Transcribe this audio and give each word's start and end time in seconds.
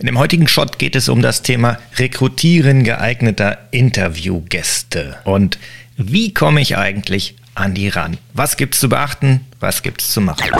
In 0.00 0.06
dem 0.06 0.16
heutigen 0.20 0.46
Shot 0.46 0.78
geht 0.78 0.94
es 0.94 1.08
um 1.08 1.22
das 1.22 1.42
Thema 1.42 1.76
Rekrutieren 1.96 2.84
geeigneter 2.84 3.58
Interviewgäste. 3.72 5.16
Und 5.24 5.58
wie 5.96 6.32
komme 6.32 6.60
ich 6.60 6.76
eigentlich 6.76 7.34
an 7.56 7.74
die 7.74 7.88
ran? 7.88 8.16
Was 8.32 8.56
gibt's 8.56 8.78
zu 8.78 8.88
beachten? 8.88 9.40
Was 9.58 9.82
gibt's 9.82 10.12
zu 10.12 10.20
machen? 10.20 10.52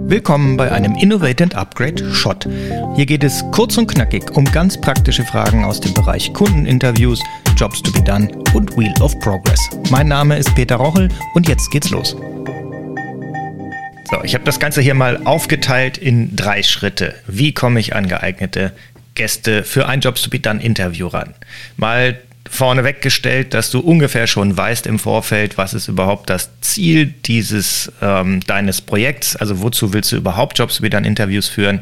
Willkommen 0.00 0.58
bei 0.58 0.70
einem 0.70 0.94
Innovate 0.96 1.44
and 1.44 1.54
Upgrade 1.54 2.12
Shot. 2.12 2.46
Hier 2.94 3.06
geht 3.06 3.24
es 3.24 3.42
kurz 3.52 3.78
und 3.78 3.86
knackig 3.86 4.30
um 4.32 4.44
ganz 4.44 4.78
praktische 4.78 5.24
Fragen 5.24 5.64
aus 5.64 5.80
dem 5.80 5.94
Bereich 5.94 6.30
Kundeninterviews, 6.34 7.22
Jobs 7.56 7.80
to 7.80 7.90
be 7.90 8.02
done 8.02 8.28
und 8.52 8.76
Wheel 8.76 8.92
of 9.00 9.18
Progress. 9.20 9.70
Mein 9.88 10.08
Name 10.08 10.36
ist 10.36 10.54
Peter 10.54 10.76
Rochel 10.76 11.08
und 11.32 11.48
jetzt 11.48 11.70
geht's 11.70 11.88
los. 11.88 12.14
So, 14.14 14.22
ich 14.22 14.34
habe 14.34 14.44
das 14.44 14.60
Ganze 14.60 14.80
hier 14.80 14.94
mal 14.94 15.22
aufgeteilt 15.24 15.98
in 15.98 16.36
drei 16.36 16.62
Schritte. 16.62 17.16
Wie 17.26 17.52
komme 17.52 17.80
ich 17.80 17.96
an 17.96 18.06
geeignete 18.06 18.72
Gäste 19.16 19.64
für 19.64 19.88
ein 19.88 20.00
Jobs 20.00 20.22
to 20.22 20.30
be 20.30 20.38
done 20.38 20.62
Interview 20.62 21.08
ran? 21.08 21.34
Mal 21.76 22.20
vorneweg 22.48 23.02
gestellt, 23.02 23.54
dass 23.54 23.72
du 23.72 23.80
ungefähr 23.80 24.28
schon 24.28 24.56
weißt 24.56 24.86
im 24.86 25.00
Vorfeld, 25.00 25.58
was 25.58 25.74
ist 25.74 25.88
überhaupt 25.88 26.30
das 26.30 26.50
Ziel 26.60 27.06
dieses 27.06 27.90
ähm, 28.02 28.38
deines 28.46 28.82
Projekts, 28.82 29.34
also 29.34 29.60
wozu 29.60 29.92
willst 29.92 30.12
du 30.12 30.16
überhaupt 30.16 30.58
Jobs 30.58 30.76
to 30.76 30.82
be 30.82 30.90
done 30.90 31.06
Interviews 31.06 31.48
führen? 31.48 31.80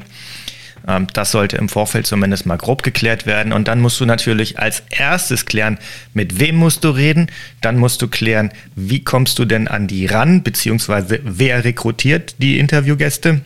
Ähm, 0.86 1.06
das 1.12 1.30
sollte 1.30 1.56
im 1.56 1.68
Vorfeld 1.68 2.06
zumindest 2.06 2.46
mal 2.46 2.56
grob 2.56 2.82
geklärt 2.82 3.26
werden. 3.26 3.52
Und 3.52 3.68
dann 3.68 3.80
musst 3.80 4.00
du 4.00 4.06
natürlich 4.06 4.58
als 4.58 4.82
erstes 4.90 5.46
klären, 5.46 5.78
mit 6.14 6.40
wem 6.40 6.56
musst 6.56 6.84
du 6.84 6.90
reden. 6.90 7.28
Dann 7.60 7.78
musst 7.78 8.02
du 8.02 8.08
klären, 8.08 8.50
wie 8.74 9.04
kommst 9.04 9.38
du 9.38 9.44
denn 9.44 9.68
an 9.68 9.86
die 9.86 10.06
ran, 10.06 10.42
beziehungsweise 10.42 11.20
wer 11.22 11.64
rekrutiert 11.64 12.36
die 12.38 12.58
Interviewgäste. 12.58 13.40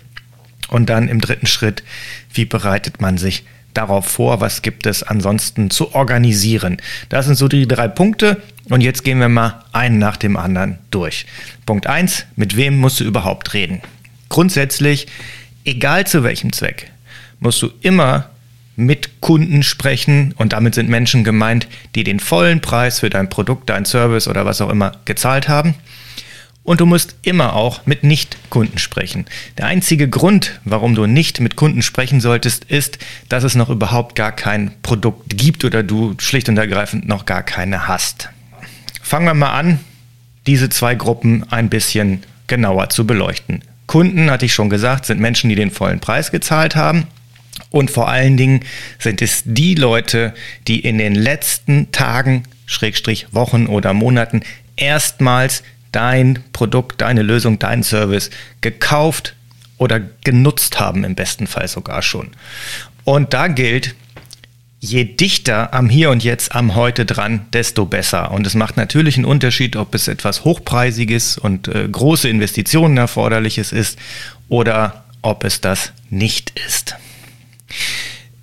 Und 0.68 0.90
dann 0.90 1.08
im 1.08 1.20
dritten 1.20 1.46
Schritt, 1.46 1.84
wie 2.32 2.44
bereitet 2.44 3.00
man 3.00 3.18
sich 3.18 3.44
darauf 3.76 4.06
vor, 4.06 4.40
was 4.40 4.62
gibt 4.62 4.86
es 4.86 5.02
ansonsten 5.02 5.70
zu 5.70 5.94
organisieren. 5.94 6.78
Das 7.08 7.26
sind 7.26 7.36
so 7.36 7.48
die 7.48 7.68
drei 7.68 7.88
Punkte 7.88 8.40
und 8.68 8.80
jetzt 8.80 9.04
gehen 9.04 9.20
wir 9.20 9.28
mal 9.28 9.64
einen 9.72 9.98
nach 9.98 10.16
dem 10.16 10.36
anderen 10.36 10.78
durch. 10.90 11.26
Punkt 11.66 11.86
eins: 11.86 12.26
mit 12.36 12.56
wem 12.56 12.78
musst 12.78 13.00
du 13.00 13.04
überhaupt 13.04 13.54
reden? 13.54 13.80
Grundsätzlich, 14.28 15.06
egal 15.64 16.06
zu 16.06 16.24
welchem 16.24 16.52
Zweck, 16.52 16.90
musst 17.40 17.62
du 17.62 17.70
immer 17.80 18.30
mit 18.76 19.20
Kunden 19.20 19.62
sprechen 19.62 20.34
und 20.36 20.52
damit 20.52 20.74
sind 20.74 20.88
Menschen 20.88 21.24
gemeint, 21.24 21.66
die 21.94 22.04
den 22.04 22.20
vollen 22.20 22.60
Preis 22.60 23.00
für 23.00 23.10
dein 23.10 23.30
Produkt, 23.30 23.70
dein 23.70 23.86
Service 23.86 24.28
oder 24.28 24.44
was 24.44 24.60
auch 24.60 24.70
immer 24.70 24.92
gezahlt 25.06 25.48
haben. 25.48 25.74
Und 26.62 26.80
du 26.80 26.86
musst 26.86 27.14
immer 27.22 27.54
auch 27.54 27.86
mit 27.86 28.02
Nicht-Kunden 28.02 28.78
sprechen. 28.78 29.26
Der 29.56 29.66
einzige 29.66 30.08
Grund, 30.08 30.60
warum 30.64 30.96
du 30.96 31.06
nicht 31.06 31.40
mit 31.40 31.54
Kunden 31.54 31.80
sprechen 31.80 32.20
solltest, 32.20 32.64
ist, 32.64 32.98
dass 33.28 33.44
es 33.44 33.54
noch 33.54 33.70
überhaupt 33.70 34.16
gar 34.16 34.32
kein 34.32 34.72
Produkt 34.82 35.38
gibt 35.38 35.64
oder 35.64 35.84
du 35.84 36.14
schlicht 36.18 36.48
und 36.48 36.58
ergreifend 36.58 37.06
noch 37.06 37.24
gar 37.24 37.44
keine 37.44 37.86
hast. 37.86 38.30
Fangen 39.00 39.26
wir 39.26 39.34
mal 39.34 39.52
an, 39.52 39.78
diese 40.48 40.68
zwei 40.68 40.96
Gruppen 40.96 41.44
ein 41.50 41.70
bisschen 41.70 42.24
genauer 42.48 42.88
zu 42.90 43.06
beleuchten. 43.06 43.62
Kunden, 43.86 44.28
hatte 44.28 44.46
ich 44.46 44.52
schon 44.52 44.68
gesagt, 44.68 45.06
sind 45.06 45.20
Menschen, 45.20 45.48
die 45.48 45.54
den 45.54 45.70
vollen 45.70 46.00
Preis 46.00 46.32
gezahlt 46.32 46.74
haben. 46.74 47.06
Und 47.76 47.90
vor 47.90 48.08
allen 48.08 48.38
Dingen 48.38 48.60
sind 48.98 49.20
es 49.20 49.42
die 49.44 49.74
Leute, 49.74 50.32
die 50.66 50.80
in 50.80 50.96
den 50.96 51.14
letzten 51.14 51.92
Tagen, 51.92 52.44
Schrägstrich 52.64 53.26
Wochen 53.32 53.66
oder 53.66 53.92
Monaten 53.92 54.40
erstmals 54.76 55.62
dein 55.92 56.42
Produkt, 56.54 57.02
deine 57.02 57.20
Lösung, 57.20 57.58
deinen 57.58 57.82
Service 57.82 58.30
gekauft 58.62 59.34
oder 59.76 60.00
genutzt 60.24 60.80
haben, 60.80 61.04
im 61.04 61.14
besten 61.14 61.46
Fall 61.46 61.68
sogar 61.68 62.00
schon. 62.00 62.30
Und 63.04 63.34
da 63.34 63.46
gilt, 63.46 63.94
je 64.80 65.04
dichter 65.04 65.74
am 65.74 65.90
Hier 65.90 66.08
und 66.08 66.24
Jetzt, 66.24 66.54
am 66.54 66.76
Heute 66.76 67.04
dran, 67.04 67.44
desto 67.52 67.84
besser. 67.84 68.30
Und 68.30 68.46
es 68.46 68.54
macht 68.54 68.78
natürlich 68.78 69.16
einen 69.18 69.26
Unterschied, 69.26 69.76
ob 69.76 69.94
es 69.94 70.08
etwas 70.08 70.46
Hochpreisiges 70.46 71.36
und 71.36 71.68
äh, 71.68 71.86
große 71.86 72.26
Investitionen 72.26 72.96
erforderliches 72.96 73.70
ist 73.72 73.98
oder 74.48 75.04
ob 75.20 75.44
es 75.44 75.60
das 75.60 75.92
nicht 76.08 76.58
ist. 76.66 76.96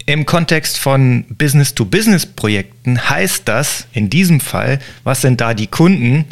Im 0.06 0.26
Kontext 0.26 0.80
von 0.80 1.24
Business-to-Business-Projekten 1.30 3.10
heißt 3.10 3.44
das 3.46 3.88
in 3.94 4.10
diesem 4.10 4.42
Fall, 4.42 4.80
was 5.06 5.22
sind 5.22 5.40
da 5.40 5.54
die 5.54 5.68
Kunden? 5.68 6.26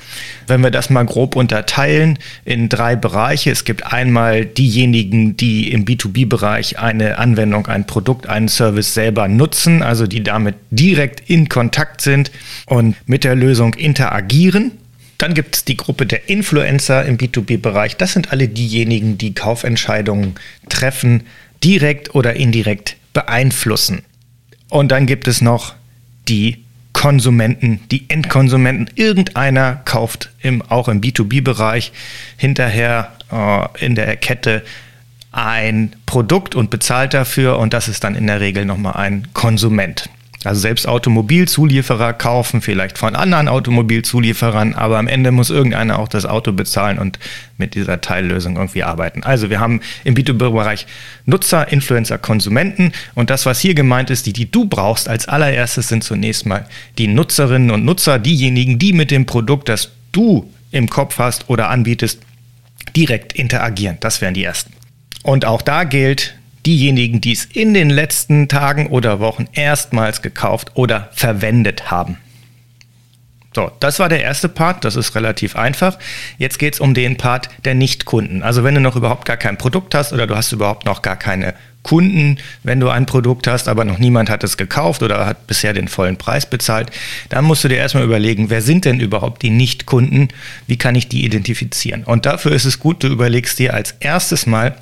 Wenn 0.45 0.59
wir 0.59 0.71
das 0.71 0.89
mal 0.89 1.05
grob 1.05 1.37
unterteilen 1.37 2.19
in 2.43 2.67
drei 2.67 2.97
Bereiche. 2.97 3.49
Es 3.49 3.63
gibt 3.63 3.85
einmal 3.85 4.45
diejenigen, 4.45 5.37
die 5.37 5.71
im 5.71 5.85
B2B-Bereich 5.85 6.79
eine 6.79 7.17
Anwendung, 7.17 7.67
ein 7.67 7.87
Produkt, 7.87 8.27
einen 8.27 8.49
Service 8.49 8.93
selber 8.93 9.29
nutzen, 9.29 9.83
also 9.83 10.05
die 10.05 10.21
damit 10.21 10.55
direkt 10.69 11.29
in 11.29 11.47
Kontakt 11.47 12.01
sind 12.01 12.29
und 12.65 12.97
mit 13.05 13.23
der 13.23 13.35
Lösung 13.35 13.73
interagieren. 13.75 14.71
Dann 15.17 15.33
gibt 15.33 15.55
es 15.55 15.63
die 15.63 15.77
Gruppe 15.77 16.05
der 16.05 16.27
Influencer 16.27 17.05
im 17.05 17.17
B2B-Bereich. 17.17 17.95
Das 17.95 18.11
sind 18.11 18.33
alle 18.33 18.49
diejenigen, 18.49 19.17
die 19.17 19.33
Kaufentscheidungen 19.33 20.35
treffen, 20.67 21.23
direkt 21.63 22.15
oder 22.15 22.35
indirekt 22.35 22.97
beeinflussen. 23.13 24.03
Und 24.69 24.91
dann 24.91 25.05
gibt 25.05 25.27
es 25.27 25.41
noch 25.41 25.73
die 26.27 26.63
Konsumenten, 26.93 27.81
die 27.89 28.09
Endkonsumenten. 28.09 28.89
Irgendeiner 28.95 29.81
kauft 29.85 30.29
im, 30.41 30.61
auch 30.61 30.87
im 30.87 31.01
B2B-Bereich 31.01 31.91
hinterher 32.37 33.11
äh, 33.31 33.85
in 33.85 33.95
der 33.95 34.15
Kette 34.17 34.63
ein 35.31 35.95
Produkt 36.05 36.55
und 36.55 36.69
bezahlt 36.69 37.13
dafür 37.13 37.57
und 37.57 37.73
das 37.73 37.87
ist 37.87 38.03
dann 38.03 38.15
in 38.15 38.27
der 38.27 38.41
Regel 38.41 38.65
nochmal 38.65 38.93
ein 38.93 39.27
Konsument. 39.33 40.09
Also 40.43 40.59
selbst 40.59 40.87
Automobilzulieferer 40.87 42.13
kaufen 42.13 42.61
vielleicht 42.61 42.97
von 42.97 43.15
anderen 43.15 43.47
Automobilzulieferern, 43.47 44.73
aber 44.73 44.97
am 44.97 45.07
Ende 45.07 45.31
muss 45.31 45.51
irgendeiner 45.51 45.99
auch 45.99 46.07
das 46.07 46.25
Auto 46.25 46.51
bezahlen 46.51 46.97
und 46.97 47.19
mit 47.57 47.75
dieser 47.75 48.01
Teillösung 48.01 48.55
irgendwie 48.55 48.81
arbeiten. 48.81 49.21
Also 49.23 49.51
wir 49.51 49.59
haben 49.59 49.81
im 50.03 50.15
B2B-Bereich 50.15 50.87
Nutzer, 51.25 51.71
Influencer, 51.71 52.17
Konsumenten 52.17 52.91
und 53.13 53.29
das, 53.29 53.45
was 53.45 53.59
hier 53.59 53.75
gemeint 53.75 54.09
ist, 54.09 54.25
die, 54.25 54.33
die 54.33 54.49
du 54.49 54.65
brauchst 54.65 55.07
als 55.07 55.27
allererstes 55.27 55.89
sind 55.89 56.03
zunächst 56.03 56.47
mal 56.47 56.67
die 56.97 57.07
Nutzerinnen 57.07 57.69
und 57.69 57.85
Nutzer, 57.85 58.17
diejenigen, 58.17 58.79
die 58.79 58.93
mit 58.93 59.11
dem 59.11 59.27
Produkt, 59.27 59.69
das 59.69 59.91
du 60.11 60.51
im 60.71 60.89
Kopf 60.89 61.19
hast 61.19 61.49
oder 61.49 61.69
anbietest, 61.69 62.19
direkt 62.95 63.33
interagieren. 63.33 63.97
Das 63.99 64.21
wären 64.21 64.33
die 64.33 64.43
ersten. 64.43 64.73
Und 65.21 65.45
auch 65.45 65.61
da 65.61 65.83
gilt, 65.83 66.33
diejenigen, 66.65 67.21
die 67.21 67.33
es 67.33 67.45
in 67.45 67.73
den 67.73 67.89
letzten 67.89 68.47
Tagen 68.47 68.87
oder 68.87 69.19
Wochen 69.19 69.47
erstmals 69.53 70.21
gekauft 70.21 70.71
oder 70.75 71.09
verwendet 71.13 71.91
haben. 71.91 72.17
So, 73.53 73.69
das 73.81 73.99
war 73.99 74.07
der 74.07 74.23
erste 74.23 74.47
Part, 74.47 74.85
das 74.85 74.95
ist 74.95 75.13
relativ 75.13 75.57
einfach. 75.57 75.99
Jetzt 76.37 76.57
geht 76.57 76.75
es 76.75 76.79
um 76.79 76.93
den 76.93 77.17
Part 77.17 77.49
der 77.65 77.75
Nichtkunden. 77.75 78.43
Also 78.43 78.63
wenn 78.63 78.75
du 78.75 78.81
noch 78.81 78.95
überhaupt 78.95 79.25
gar 79.25 79.35
kein 79.35 79.57
Produkt 79.57 79.93
hast 79.93 80.13
oder 80.13 80.25
du 80.25 80.37
hast 80.37 80.53
überhaupt 80.53 80.85
noch 80.85 81.01
gar 81.01 81.17
keine 81.17 81.53
Kunden, 81.83 82.37
wenn 82.63 82.79
du 82.79 82.89
ein 82.89 83.05
Produkt 83.05 83.47
hast, 83.47 83.67
aber 83.67 83.83
noch 83.83 83.97
niemand 83.97 84.29
hat 84.29 84.43
es 84.43 84.55
gekauft 84.55 85.03
oder 85.03 85.25
hat 85.25 85.47
bisher 85.47 85.73
den 85.73 85.89
vollen 85.89 86.15
Preis 86.15 86.49
bezahlt, 86.49 86.91
dann 87.27 87.43
musst 87.43 87.63
du 87.63 87.67
dir 87.67 87.77
erstmal 87.77 88.03
überlegen, 88.03 88.49
wer 88.49 88.61
sind 88.61 88.85
denn 88.85 88.99
überhaupt 88.99 89.41
die 89.41 89.49
Nichtkunden? 89.49 90.29
Wie 90.67 90.77
kann 90.77 90.95
ich 90.95 91.09
die 91.09 91.25
identifizieren? 91.25 92.03
Und 92.03 92.25
dafür 92.25 92.51
ist 92.53 92.65
es 92.65 92.79
gut, 92.79 93.03
du 93.03 93.07
überlegst 93.07 93.59
dir 93.59 93.73
als 93.73 93.95
erstes 93.99 94.45
mal, 94.45 94.75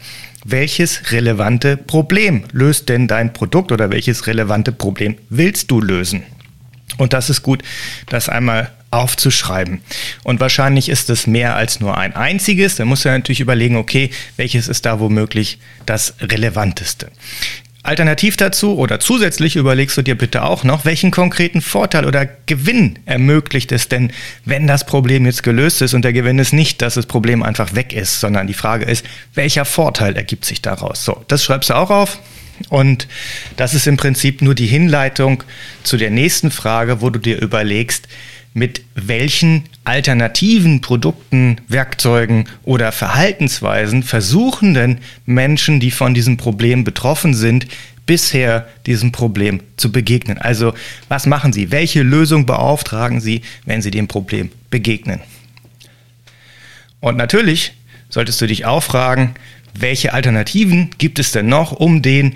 welches 0.46 1.12
relevante 1.12 1.78
Problem 1.78 2.44
löst 2.52 2.90
denn 2.90 3.08
dein 3.08 3.34
Produkt 3.34 3.72
oder 3.72 3.92
welches 3.92 4.28
relevante 4.28 4.72
Problem 4.72 5.16
willst 5.30 5.72
du 5.72 5.82
lösen? 5.82 6.24
Und 6.98 7.14
das 7.14 7.30
ist 7.30 7.44
gut, 7.44 7.64
das 8.08 8.30
einmal 8.30 8.72
aufzuschreiben. 8.92 9.82
Und 10.24 10.40
wahrscheinlich 10.40 10.90
ist 10.90 11.10
es 11.10 11.28
mehr 11.28 11.56
als 11.56 11.80
nur 11.80 11.98
ein 11.98 12.16
einziges. 12.16 12.76
Da 12.76 12.86
musst 12.86 13.06
du 13.06 13.10
natürlich 13.10 13.40
überlegen, 13.40 13.76
okay, 13.76 14.10
welches 14.36 14.68
ist 14.68 14.86
da 14.86 15.00
womöglich 15.00 15.60
das 15.86 16.16
Relevanteste. 16.20 17.12
Alternativ 17.82 18.36
dazu 18.36 18.78
oder 18.78 19.00
zusätzlich 19.00 19.56
überlegst 19.56 19.96
du 19.98 20.02
dir 20.02 20.16
bitte 20.16 20.44
auch 20.44 20.66
noch, 20.66 20.84
welchen 20.84 21.12
konkreten 21.12 21.62
Vorteil 21.62 22.06
oder 22.06 22.28
Gewinn 22.46 23.00
ermöglicht 23.06 23.72
es 23.72 23.88
denn, 23.88 24.12
wenn 24.44 24.68
das 24.68 24.86
Problem 24.86 25.26
jetzt 25.26 25.44
gelöst 25.44 25.82
ist 25.82 25.94
und 25.94 26.04
der 26.04 26.12
Gewinn 26.12 26.40
ist 26.40 26.52
nicht, 26.52 26.82
dass 26.82 26.96
das 26.96 27.06
Problem 27.06 27.42
einfach 27.42 27.76
weg 27.76 27.94
ist, 27.94 28.20
sondern 28.20 28.48
die 28.48 28.54
Frage 28.54 28.84
ist, 28.84 29.06
welcher 29.34 29.64
Vorteil 29.64 30.18
ergibt 30.18 30.44
sich 30.44 30.62
daraus? 30.62 31.06
So, 31.06 31.24
das 31.30 31.44
schreibst 31.44 31.70
du 31.70 31.76
auch 31.76 31.90
auf. 31.90 32.20
Und 32.68 33.08
das 33.56 33.74
ist 33.74 33.88
im 33.88 33.96
Prinzip 33.96 34.42
nur 34.42 34.54
die 34.54 34.68
Hinleitung 34.68 35.44
zu 35.84 35.96
der 35.96 36.10
nächsten 36.10 36.52
Frage, 36.52 37.00
wo 37.00 37.10
du 37.10 37.18
dir 37.18 37.42
überlegst, 37.42 38.10
mit 38.54 38.82
welchen 38.96 39.64
alternativen 39.84 40.82
Produkten, 40.82 41.58
Werkzeugen 41.68 42.48
oder 42.64 42.92
Verhaltensweisen 42.92 44.04
versuchen 44.04 44.74
denn 44.74 45.00
Menschen, 45.26 45.80
die 45.80 45.92
von 45.92 46.14
diesem 46.14 46.38
Problem 46.38 46.84
betroffen 46.84 47.34
sind, 47.34 47.68
bisher 48.06 48.68
diesem 48.86 49.12
Problem 49.12 49.62
zu 49.78 49.92
begegnen? 49.92 50.40
Also 50.40 50.74
was 51.10 51.28
machen 51.28 51.54
sie? 51.54 51.72
Welche 51.72 52.02
Lösung 52.02 52.46
beauftragen 52.46 53.22
sie, 53.22 53.42
wenn 53.66 53.82
sie 53.82 53.92
dem 53.92 54.08
Problem 54.08 54.50
begegnen? 54.70 55.22
Und 57.00 57.18
natürlich 57.18 57.74
solltest 58.10 58.42
du 58.42 58.48
dich 58.48 58.66
auch 58.66 58.84
fragen, 58.84 59.36
welche 59.74 60.14
Alternativen 60.14 60.90
gibt 60.98 61.20
es 61.20 61.32
denn 61.32 61.48
noch, 61.48 61.72
um 61.72 62.02
den 62.02 62.36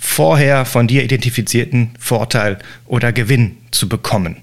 vorher 0.00 0.64
von 0.64 0.88
dir 0.88 1.04
identifizierten 1.04 1.90
Vorteil 1.98 2.58
oder 2.86 3.12
Gewinn 3.12 3.58
zu 3.70 3.88
bekommen. 3.88 4.36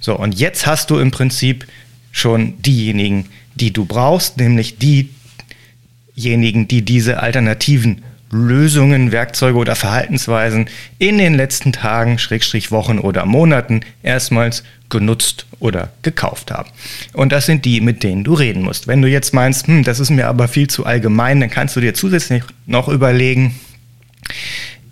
So, 0.00 0.18
und 0.18 0.40
jetzt 0.40 0.66
hast 0.66 0.90
du 0.90 0.98
im 0.98 1.10
Prinzip 1.10 1.66
schon 2.10 2.60
diejenigen, 2.62 3.26
die 3.54 3.72
du 3.72 3.84
brauchst, 3.84 4.38
nämlich 4.38 4.78
diejenigen, 4.78 6.66
die 6.66 6.82
diese 6.82 7.20
alternativen 7.20 8.02
Lösungen, 8.30 9.12
Werkzeuge 9.12 9.58
oder 9.58 9.76
Verhaltensweisen 9.76 10.70
in 10.98 11.18
den 11.18 11.34
letzten 11.34 11.74
Tagen, 11.74 12.18
Schrägstrich 12.18 12.70
Wochen 12.70 12.98
oder 12.98 13.26
Monaten 13.26 13.82
erstmals 14.02 14.64
genutzt 14.88 15.44
oder 15.60 15.92
gekauft 16.00 16.50
haben. 16.50 16.70
Und 17.12 17.32
das 17.32 17.44
sind 17.44 17.66
die, 17.66 17.82
mit 17.82 18.02
denen 18.02 18.24
du 18.24 18.32
reden 18.32 18.62
musst. 18.62 18.86
Wenn 18.86 19.02
du 19.02 19.08
jetzt 19.08 19.34
meinst, 19.34 19.66
hm, 19.66 19.84
das 19.84 20.00
ist 20.00 20.08
mir 20.08 20.28
aber 20.28 20.48
viel 20.48 20.68
zu 20.68 20.86
allgemein, 20.86 21.40
dann 21.40 21.50
kannst 21.50 21.76
du 21.76 21.80
dir 21.80 21.92
zusätzlich 21.92 22.42
noch 22.64 22.88
überlegen, 22.88 23.54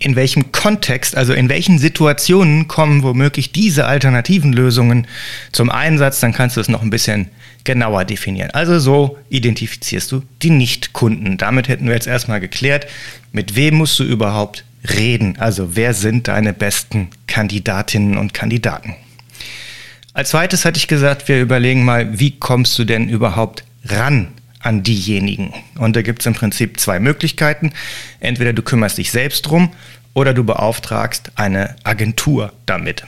in 0.01 0.15
welchem 0.15 0.51
Kontext, 0.51 1.15
also 1.15 1.33
in 1.33 1.47
welchen 1.47 1.77
Situationen 1.77 2.67
kommen 2.67 3.03
womöglich 3.03 3.51
diese 3.51 3.85
alternativen 3.85 4.51
Lösungen 4.51 5.07
zum 5.51 5.69
Einsatz, 5.69 6.19
dann 6.19 6.33
kannst 6.33 6.57
du 6.57 6.61
es 6.61 6.69
noch 6.69 6.81
ein 6.81 6.89
bisschen 6.89 7.29
genauer 7.63 8.05
definieren. 8.05 8.49
Also 8.51 8.79
so 8.79 9.17
identifizierst 9.29 10.11
du 10.11 10.23
die 10.41 10.49
Nichtkunden. 10.49 11.37
Damit 11.37 11.67
hätten 11.67 11.85
wir 11.85 11.93
jetzt 11.93 12.07
erstmal 12.07 12.39
geklärt, 12.39 12.87
mit 13.31 13.55
wem 13.55 13.75
musst 13.75 13.99
du 13.99 14.03
überhaupt 14.03 14.65
reden? 14.97 15.37
Also 15.37 15.75
wer 15.75 15.93
sind 15.93 16.27
deine 16.27 16.53
besten 16.53 17.09
Kandidatinnen 17.27 18.17
und 18.17 18.33
Kandidaten? 18.33 18.95
Als 20.13 20.31
zweites 20.31 20.65
hatte 20.65 20.77
ich 20.77 20.87
gesagt, 20.87 21.27
wir 21.27 21.39
überlegen 21.39 21.85
mal, 21.85 22.19
wie 22.19 22.31
kommst 22.31 22.77
du 22.79 22.85
denn 22.85 23.07
überhaupt 23.07 23.63
ran 23.85 24.29
an 24.61 24.83
diejenigen? 24.83 25.53
Und 25.77 25.95
da 25.95 26.01
gibt 26.01 26.21
es 26.21 26.25
im 26.25 26.33
Prinzip 26.33 26.79
zwei 26.79 26.99
Möglichkeiten. 26.99 27.71
Entweder 28.19 28.53
du 28.53 28.61
kümmerst 28.61 28.97
dich 28.97 29.11
selbst 29.11 29.43
drum 29.43 29.71
oder 30.13 30.33
du 30.33 30.43
beauftragst 30.43 31.31
eine 31.35 31.75
Agentur 31.83 32.53
damit. 32.65 33.03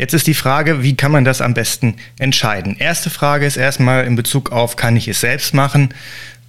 Jetzt 0.00 0.14
ist 0.14 0.26
die 0.26 0.34
Frage, 0.34 0.82
wie 0.82 0.96
kann 0.96 1.12
man 1.12 1.26
das 1.26 1.42
am 1.42 1.52
besten 1.52 1.96
entscheiden? 2.18 2.76
Erste 2.78 3.10
Frage 3.10 3.44
ist 3.44 3.58
erstmal 3.58 4.06
in 4.06 4.16
Bezug 4.16 4.50
auf, 4.50 4.76
kann 4.76 4.96
ich 4.96 5.08
es 5.08 5.20
selbst 5.20 5.52
machen? 5.52 5.92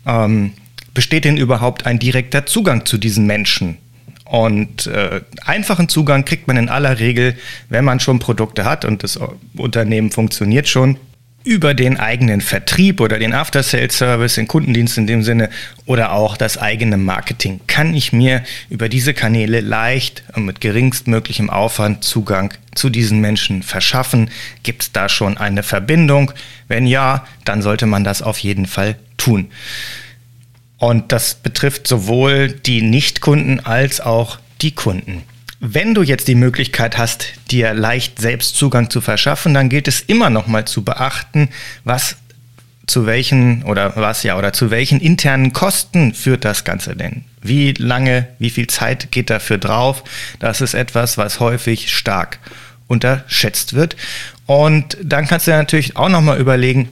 Ähm, 0.05 0.53
besteht 0.93 1.25
denn 1.25 1.35
überhaupt 1.35 1.85
ein 1.85 1.99
direkter 1.99 2.45
Zugang 2.45 2.85
zu 2.85 2.97
diesen 2.97 3.25
Menschen? 3.25 3.77
Und 4.23 4.87
äh, 4.87 5.19
einfachen 5.43 5.89
Zugang 5.89 6.23
kriegt 6.23 6.47
man 6.47 6.55
in 6.55 6.69
aller 6.69 6.99
Regel, 6.99 7.35
wenn 7.67 7.83
man 7.83 7.99
schon 7.99 8.19
Produkte 8.19 8.63
hat 8.63 8.85
und 8.85 9.03
das 9.03 9.19
Unternehmen 9.57 10.11
funktioniert 10.11 10.69
schon, 10.69 10.95
über 11.43 11.73
den 11.73 11.97
eigenen 11.97 12.41
Vertrieb 12.41 12.99
oder 12.99 13.17
den 13.17 13.33
After-Sales-Service, 13.33 14.35
den 14.35 14.47
Kundendienst 14.47 14.97
in 14.97 15.07
dem 15.07 15.23
Sinne 15.23 15.49
oder 15.85 16.13
auch 16.13 16.37
das 16.37 16.57
eigene 16.57 16.97
Marketing, 16.97 17.59
kann 17.67 17.95
ich 17.95 18.13
mir 18.13 18.43
über 18.69 18.89
diese 18.89 19.13
Kanäle 19.13 19.61
leicht 19.61 20.23
und 20.35 20.45
mit 20.45 20.61
geringstmöglichem 20.61 21.49
Aufwand 21.49 22.03
Zugang 22.03 22.53
zu 22.75 22.89
diesen 22.89 23.21
Menschen 23.21 23.63
verschaffen. 23.63 24.29
Gibt 24.63 24.83
es 24.83 24.91
da 24.91 25.09
schon 25.09 25.37
eine 25.37 25.63
Verbindung? 25.63 26.31
Wenn 26.67 26.85
ja, 26.85 27.25
dann 27.43 27.61
sollte 27.61 27.87
man 27.87 28.03
das 28.03 28.21
auf 28.21 28.37
jeden 28.37 28.67
Fall 28.67 28.95
tun. 29.17 29.49
Und 30.77 31.11
das 31.11 31.35
betrifft 31.35 31.87
sowohl 31.87 32.49
die 32.49 32.81
Nichtkunden 32.81 33.65
als 33.65 34.01
auch 34.01 34.39
die 34.61 34.71
Kunden. 34.71 35.23
Wenn 35.63 35.93
du 35.93 36.01
jetzt 36.01 36.27
die 36.27 36.33
Möglichkeit 36.33 36.97
hast, 36.97 37.33
dir 37.51 37.75
leicht 37.75 38.19
selbst 38.19 38.55
Zugang 38.55 38.89
zu 38.89 38.99
verschaffen, 38.99 39.53
dann 39.53 39.69
gilt 39.69 39.87
es 39.87 40.01
immer 40.01 40.31
noch 40.31 40.47
mal 40.47 40.65
zu 40.65 40.83
beachten, 40.83 41.49
was 41.83 42.15
zu 42.87 43.05
welchen 43.05 43.61
oder 43.61 43.95
was 43.95 44.23
ja 44.23 44.39
oder 44.39 44.53
zu 44.53 44.71
welchen 44.71 44.99
internen 44.99 45.53
Kosten 45.53 46.15
führt 46.15 46.45
das 46.45 46.63
Ganze 46.63 46.95
denn? 46.95 47.25
Wie 47.43 47.73
lange, 47.73 48.27
wie 48.39 48.49
viel 48.49 48.65
Zeit 48.65 49.11
geht 49.11 49.29
dafür 49.29 49.59
drauf? 49.59 50.03
Das 50.39 50.61
ist 50.61 50.73
etwas, 50.73 51.19
was 51.19 51.39
häufig 51.39 51.95
stark 51.95 52.39
unterschätzt 52.87 53.73
wird. 53.73 53.95
Und 54.47 54.97
dann 55.03 55.27
kannst 55.27 55.45
du 55.45 55.51
natürlich 55.51 55.95
auch 55.95 56.09
noch 56.09 56.21
mal 56.21 56.39
überlegen, 56.39 56.89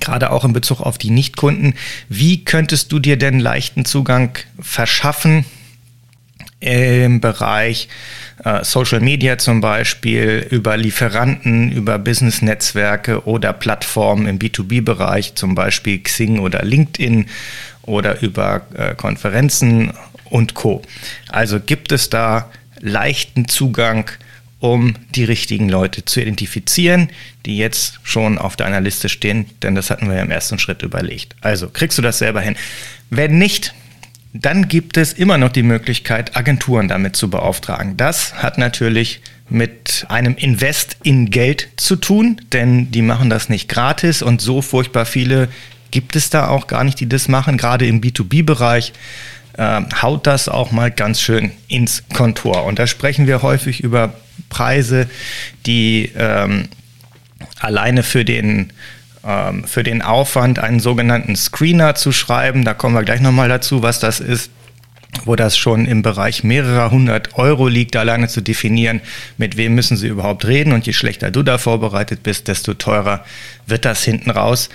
gerade 0.00 0.32
auch 0.32 0.44
in 0.44 0.52
Bezug 0.52 0.82
auf 0.82 0.98
die 0.98 1.10
Nichtkunden, 1.10 1.72
wie 2.10 2.44
könntest 2.44 2.92
du 2.92 2.98
dir 2.98 3.16
denn 3.16 3.40
leichten 3.40 3.86
Zugang 3.86 4.36
verschaffen? 4.60 5.46
Im 6.60 7.20
Bereich 7.20 7.88
äh, 8.44 8.64
Social 8.64 9.00
Media 9.00 9.38
zum 9.38 9.60
Beispiel, 9.60 10.46
über 10.50 10.76
Lieferanten, 10.76 11.72
über 11.72 11.98
Business-Netzwerke 11.98 13.26
oder 13.26 13.52
Plattformen 13.52 14.26
im 14.26 14.38
B2B-Bereich, 14.38 15.34
zum 15.34 15.54
Beispiel 15.54 16.02
Xing 16.02 16.38
oder 16.38 16.64
LinkedIn 16.64 17.26
oder 17.82 18.20
über 18.22 18.62
äh, 18.74 18.94
Konferenzen 18.94 19.92
und 20.24 20.54
Co. 20.54 20.82
Also 21.28 21.60
gibt 21.60 21.92
es 21.92 22.10
da 22.10 22.50
leichten 22.80 23.48
Zugang, 23.48 24.10
um 24.58 24.94
die 25.14 25.24
richtigen 25.24 25.68
Leute 25.68 26.04
zu 26.04 26.20
identifizieren, 26.20 27.10
die 27.44 27.58
jetzt 27.58 28.00
schon 28.02 28.38
auf 28.38 28.56
deiner 28.56 28.80
Liste 28.80 29.08
stehen, 29.08 29.46
denn 29.62 29.74
das 29.74 29.90
hatten 29.90 30.08
wir 30.08 30.16
ja 30.16 30.22
im 30.22 30.30
ersten 30.30 30.58
Schritt 30.58 30.82
überlegt. 30.82 31.36
Also 31.42 31.68
kriegst 31.68 31.98
du 31.98 32.02
das 32.02 32.18
selber 32.18 32.40
hin. 32.40 32.56
Wenn 33.10 33.38
nicht, 33.38 33.74
dann 34.42 34.68
gibt 34.68 34.96
es 34.96 35.12
immer 35.12 35.38
noch 35.38 35.50
die 35.50 35.62
Möglichkeit, 35.62 36.36
Agenturen 36.36 36.88
damit 36.88 37.16
zu 37.16 37.30
beauftragen. 37.30 37.96
Das 37.96 38.42
hat 38.42 38.58
natürlich 38.58 39.20
mit 39.48 40.06
einem 40.08 40.34
Invest 40.36 40.96
in 41.02 41.30
Geld 41.30 41.68
zu 41.76 41.96
tun, 41.96 42.40
denn 42.52 42.90
die 42.90 43.02
machen 43.02 43.30
das 43.30 43.48
nicht 43.48 43.68
gratis 43.68 44.22
und 44.22 44.40
so 44.40 44.62
furchtbar 44.62 45.06
viele 45.06 45.48
gibt 45.90 46.16
es 46.16 46.30
da 46.30 46.48
auch 46.48 46.66
gar 46.66 46.84
nicht, 46.84 46.98
die 47.00 47.08
das 47.08 47.28
machen. 47.28 47.56
Gerade 47.56 47.86
im 47.86 48.00
B2B-Bereich 48.00 48.92
äh, 49.56 49.80
haut 50.02 50.26
das 50.26 50.48
auch 50.48 50.72
mal 50.72 50.90
ganz 50.90 51.20
schön 51.20 51.52
ins 51.68 52.02
Kontor. 52.12 52.64
Und 52.64 52.78
da 52.78 52.86
sprechen 52.86 53.26
wir 53.26 53.42
häufig 53.42 53.82
über 53.82 54.14
Preise, 54.48 55.08
die 55.64 56.10
ähm, 56.16 56.68
alleine 57.60 58.02
für 58.02 58.24
den 58.24 58.72
ähm, 59.26 59.64
für 59.64 59.82
den 59.82 60.02
Aufwand, 60.02 60.58
einen 60.58 60.80
sogenannten 60.80 61.36
Screener 61.36 61.94
zu 61.94 62.12
schreiben. 62.12 62.64
Da 62.64 62.74
kommen 62.74 62.94
wir 62.94 63.04
gleich 63.04 63.20
nochmal 63.20 63.48
dazu, 63.48 63.82
was 63.82 63.98
das 64.00 64.20
ist 64.20 64.50
wo 65.24 65.36
das 65.36 65.56
schon 65.56 65.86
im 65.86 66.02
Bereich 66.02 66.44
mehrerer 66.44 66.90
hundert 66.90 67.36
Euro 67.38 67.68
liegt, 67.68 67.96
alleine 67.96 68.28
zu 68.28 68.42
definieren, 68.42 69.00
mit 69.38 69.56
wem 69.56 69.74
müssen 69.74 69.96
Sie 69.96 70.08
überhaupt 70.08 70.46
reden. 70.46 70.72
Und 70.72 70.86
je 70.86 70.92
schlechter 70.92 71.30
du 71.30 71.42
da 71.42 71.58
vorbereitet 71.58 72.22
bist, 72.22 72.48
desto 72.48 72.74
teurer 72.74 73.24
wird 73.66 73.84
das 73.84 74.04
hinten 74.04 74.30
raus. 74.30 74.68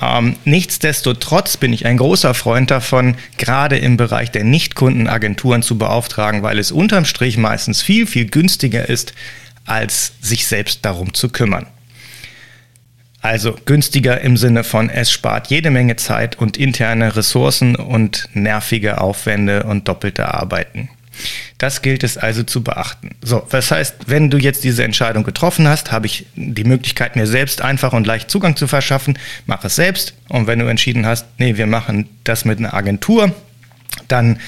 Ähm, 0.00 0.36
nichtsdestotrotz 0.44 1.56
bin 1.56 1.72
ich 1.72 1.86
ein 1.86 1.96
großer 1.96 2.34
Freund 2.34 2.70
davon, 2.70 3.16
gerade 3.38 3.76
im 3.78 3.96
Bereich 3.96 4.30
der 4.30 4.44
Nichtkundenagenturen 4.44 5.62
zu 5.62 5.78
beauftragen, 5.78 6.42
weil 6.42 6.58
es 6.58 6.72
unterm 6.72 7.04
Strich 7.04 7.36
meistens 7.36 7.82
viel, 7.82 8.06
viel 8.06 8.26
günstiger 8.26 8.88
ist, 8.88 9.14
als 9.64 10.14
sich 10.20 10.46
selbst 10.46 10.84
darum 10.84 11.14
zu 11.14 11.28
kümmern. 11.28 11.66
Also 13.22 13.56
günstiger 13.64 14.20
im 14.20 14.36
Sinne 14.36 14.64
von, 14.64 14.90
es 14.90 15.12
spart 15.12 15.46
jede 15.46 15.70
Menge 15.70 15.94
Zeit 15.94 16.38
und 16.38 16.56
interne 16.56 17.14
Ressourcen 17.14 17.76
und 17.76 18.28
nervige 18.34 19.00
Aufwände 19.00 19.62
und 19.62 19.86
doppelte 19.86 20.34
Arbeiten. 20.34 20.90
Das 21.58 21.82
gilt 21.82 22.02
es 22.02 22.18
also 22.18 22.42
zu 22.42 22.64
beachten. 22.64 23.10
So, 23.22 23.46
das 23.48 23.70
heißt, 23.70 23.94
wenn 24.06 24.28
du 24.28 24.38
jetzt 24.38 24.64
diese 24.64 24.82
Entscheidung 24.82 25.22
getroffen 25.22 25.68
hast, 25.68 25.92
habe 25.92 26.06
ich 26.06 26.26
die 26.34 26.64
Möglichkeit, 26.64 27.14
mir 27.14 27.28
selbst 27.28 27.62
einfach 27.62 27.92
und 27.92 28.08
leicht 28.08 28.28
Zugang 28.28 28.56
zu 28.56 28.66
verschaffen. 28.66 29.16
Mach 29.46 29.64
es 29.64 29.76
selbst. 29.76 30.14
Und 30.28 30.48
wenn 30.48 30.58
du 30.58 30.66
entschieden 30.66 31.06
hast, 31.06 31.26
nee, 31.38 31.56
wir 31.56 31.66
machen 31.66 32.08
das 32.24 32.44
mit 32.44 32.58
einer 32.58 32.74
Agentur, 32.74 33.32
dann 34.08 34.40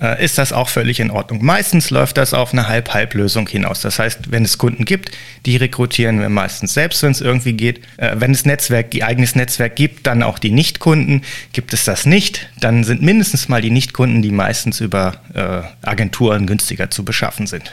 äh, 0.00 0.22
ist 0.24 0.38
das 0.38 0.52
auch 0.52 0.68
völlig 0.68 1.00
in 1.00 1.10
Ordnung. 1.10 1.44
Meistens 1.44 1.90
läuft 1.90 2.16
das 2.16 2.34
auf 2.34 2.52
eine 2.52 2.68
Halb-Halb-Lösung 2.68 3.48
hinaus. 3.48 3.80
Das 3.80 3.98
heißt, 3.98 4.30
wenn 4.30 4.44
es 4.44 4.58
Kunden 4.58 4.84
gibt, 4.84 5.10
die 5.46 5.56
rekrutieren 5.56 6.20
wir 6.20 6.28
meistens 6.28 6.74
selbst, 6.74 7.02
wenn 7.02 7.12
es 7.12 7.20
irgendwie 7.20 7.54
geht. 7.54 7.80
Äh, 7.96 8.16
wenn 8.18 8.32
es 8.32 8.44
Netzwerk, 8.44 8.90
die 8.90 9.04
eigenes 9.04 9.34
Netzwerk 9.34 9.76
gibt, 9.76 10.06
dann 10.06 10.22
auch 10.22 10.38
die 10.38 10.50
Nichtkunden. 10.50 11.22
Gibt 11.52 11.72
es 11.72 11.84
das 11.84 12.06
nicht, 12.06 12.48
dann 12.60 12.84
sind 12.84 13.02
mindestens 13.02 13.48
mal 13.48 13.62
die 13.62 13.70
Nichtkunden, 13.70 14.22
die 14.22 14.32
meistens 14.32 14.80
über 14.80 15.14
äh, 15.34 15.86
Agenturen 15.86 16.46
günstiger 16.46 16.90
zu 16.90 17.04
beschaffen 17.04 17.46
sind. 17.46 17.72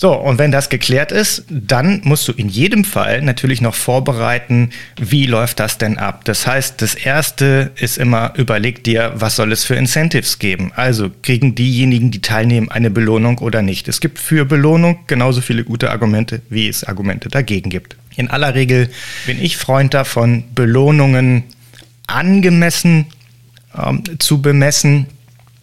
So, 0.00 0.12
und 0.12 0.38
wenn 0.38 0.52
das 0.52 0.68
geklärt 0.68 1.10
ist, 1.10 1.42
dann 1.50 2.02
musst 2.04 2.28
du 2.28 2.32
in 2.32 2.48
jedem 2.48 2.84
Fall 2.84 3.20
natürlich 3.20 3.60
noch 3.60 3.74
vorbereiten, 3.74 4.70
wie 4.96 5.26
läuft 5.26 5.58
das 5.58 5.76
denn 5.76 5.98
ab. 5.98 6.24
Das 6.24 6.46
heißt, 6.46 6.80
das 6.80 6.94
Erste 6.94 7.72
ist 7.74 7.98
immer, 7.98 8.32
überleg 8.36 8.84
dir, 8.84 9.10
was 9.16 9.34
soll 9.34 9.50
es 9.50 9.64
für 9.64 9.74
Incentives 9.74 10.38
geben. 10.38 10.70
Also 10.76 11.10
kriegen 11.22 11.56
diejenigen, 11.56 12.12
die 12.12 12.20
teilnehmen, 12.20 12.70
eine 12.70 12.90
Belohnung 12.90 13.38
oder 13.38 13.60
nicht. 13.60 13.88
Es 13.88 13.98
gibt 13.98 14.20
für 14.20 14.44
Belohnung 14.44 15.00
genauso 15.08 15.40
viele 15.40 15.64
gute 15.64 15.90
Argumente, 15.90 16.42
wie 16.48 16.68
es 16.68 16.84
Argumente 16.84 17.28
dagegen 17.28 17.68
gibt. 17.68 17.96
In 18.14 18.30
aller 18.30 18.54
Regel 18.54 18.90
bin 19.26 19.42
ich 19.42 19.56
Freund 19.56 19.94
davon, 19.94 20.44
Belohnungen 20.54 21.42
angemessen 22.06 23.06
ähm, 23.76 24.04
zu 24.20 24.40
bemessen. 24.42 25.06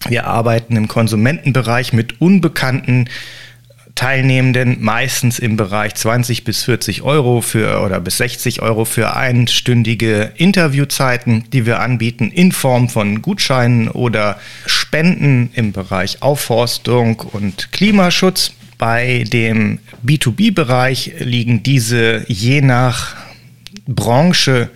Wir 0.10 0.28
arbeiten 0.28 0.76
im 0.76 0.90
Konsumentenbereich 0.90 1.94
mit 1.94 2.20
unbekannten 2.20 3.08
Teilnehmenden 3.96 4.78
meistens 4.82 5.40
im 5.40 5.56
Bereich 5.56 5.96
20 5.96 6.44
bis 6.44 6.64
40 6.64 7.02
Euro 7.02 7.40
für 7.40 7.82
oder 7.82 8.02
bis 8.02 8.18
60 8.18 8.62
Euro 8.62 8.84
für 8.84 9.16
einstündige 9.16 10.34
Interviewzeiten, 10.36 11.46
die 11.54 11.66
wir 11.66 11.80
anbieten 11.80 12.30
in 12.30 12.52
Form 12.52 12.90
von 12.90 13.22
Gutscheinen 13.22 13.88
oder 13.88 14.38
Spenden 14.66 15.50
im 15.54 15.72
Bereich 15.72 16.22
Aufforstung 16.22 17.22
und 17.22 17.72
Klimaschutz. 17.72 18.52
Bei 18.78 19.24
dem 19.32 19.80
B2B-Bereich 20.06 21.14
liegen 21.20 21.64
diese 21.64 22.26
je 22.28 22.60
nach 22.60 23.16
Branche 23.88 24.70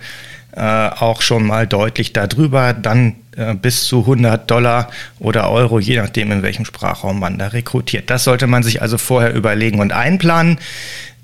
äh, 0.52 0.60
auch 0.60 1.20
schon 1.20 1.46
mal 1.46 1.66
deutlich 1.66 2.14
darüber, 2.14 2.72
dann 2.72 3.16
bis 3.62 3.84
zu 3.84 4.00
100 4.00 4.50
Dollar 4.50 4.90
oder 5.18 5.50
Euro, 5.50 5.78
je 5.78 5.96
nachdem, 5.96 6.32
in 6.32 6.42
welchem 6.42 6.64
Sprachraum 6.64 7.20
man 7.20 7.38
da 7.38 7.48
rekrutiert. 7.48 8.10
Das 8.10 8.24
sollte 8.24 8.46
man 8.46 8.62
sich 8.62 8.82
also 8.82 8.98
vorher 8.98 9.34
überlegen 9.34 9.80
und 9.80 9.92
einplanen. 9.92 10.58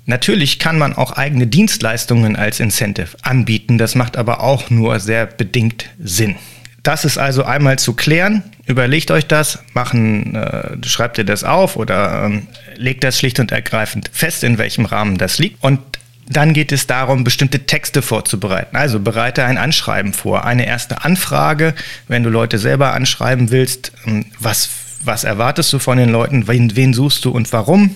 Natürlich 0.05 0.57
kann 0.57 0.77
man 0.77 0.95
auch 0.95 1.11
eigene 1.11 1.47
Dienstleistungen 1.47 2.37
als 2.37 2.61
Incentive 2.61 3.17
anbieten, 3.23 3.77
das 3.77 3.93
macht 3.93 4.15
aber 4.15 4.41
auch 4.41 4.69
nur 4.69 5.01
sehr 5.01 5.25
bedingt 5.25 5.89
Sinn. 5.99 6.37
Das 6.81 7.03
ist 7.03 7.17
also 7.17 7.43
einmal 7.43 7.77
zu 7.77 7.91
klären. 7.91 8.43
Überlegt 8.65 9.11
euch 9.11 9.27
das, 9.27 9.59
machen, 9.73 10.35
äh, 10.35 10.77
schreibt 10.85 11.17
ihr 11.17 11.25
das 11.25 11.43
auf 11.43 11.75
oder 11.75 12.23
ähm, 12.23 12.47
legt 12.77 13.03
das 13.03 13.19
schlicht 13.19 13.41
und 13.41 13.51
ergreifend 13.51 14.09
fest, 14.13 14.45
in 14.45 14.57
welchem 14.57 14.85
Rahmen 14.85 15.17
das 15.17 15.37
liegt. 15.37 15.61
Und 15.61 15.81
dann 16.29 16.53
geht 16.53 16.71
es 16.71 16.87
darum, 16.87 17.23
bestimmte 17.23 17.65
Texte 17.65 18.01
vorzubereiten. 18.01 18.75
Also 18.75 18.99
bereite 18.99 19.45
ein 19.45 19.57
Anschreiben 19.57 20.13
vor, 20.13 20.45
eine 20.45 20.65
erste 20.67 21.03
Anfrage, 21.03 21.73
wenn 22.07 22.23
du 22.23 22.29
Leute 22.29 22.57
selber 22.59 22.93
anschreiben 22.93 23.51
willst. 23.51 23.93
Ähm, 24.05 24.25
was, 24.39 24.69
was 25.03 25.23
erwartest 25.23 25.71
du 25.73 25.79
von 25.79 25.97
den 25.97 26.09
Leuten? 26.09 26.47
Wen, 26.47 26.75
wen 26.75 26.93
suchst 26.93 27.23
du 27.25 27.31
und 27.31 27.51
warum? 27.53 27.95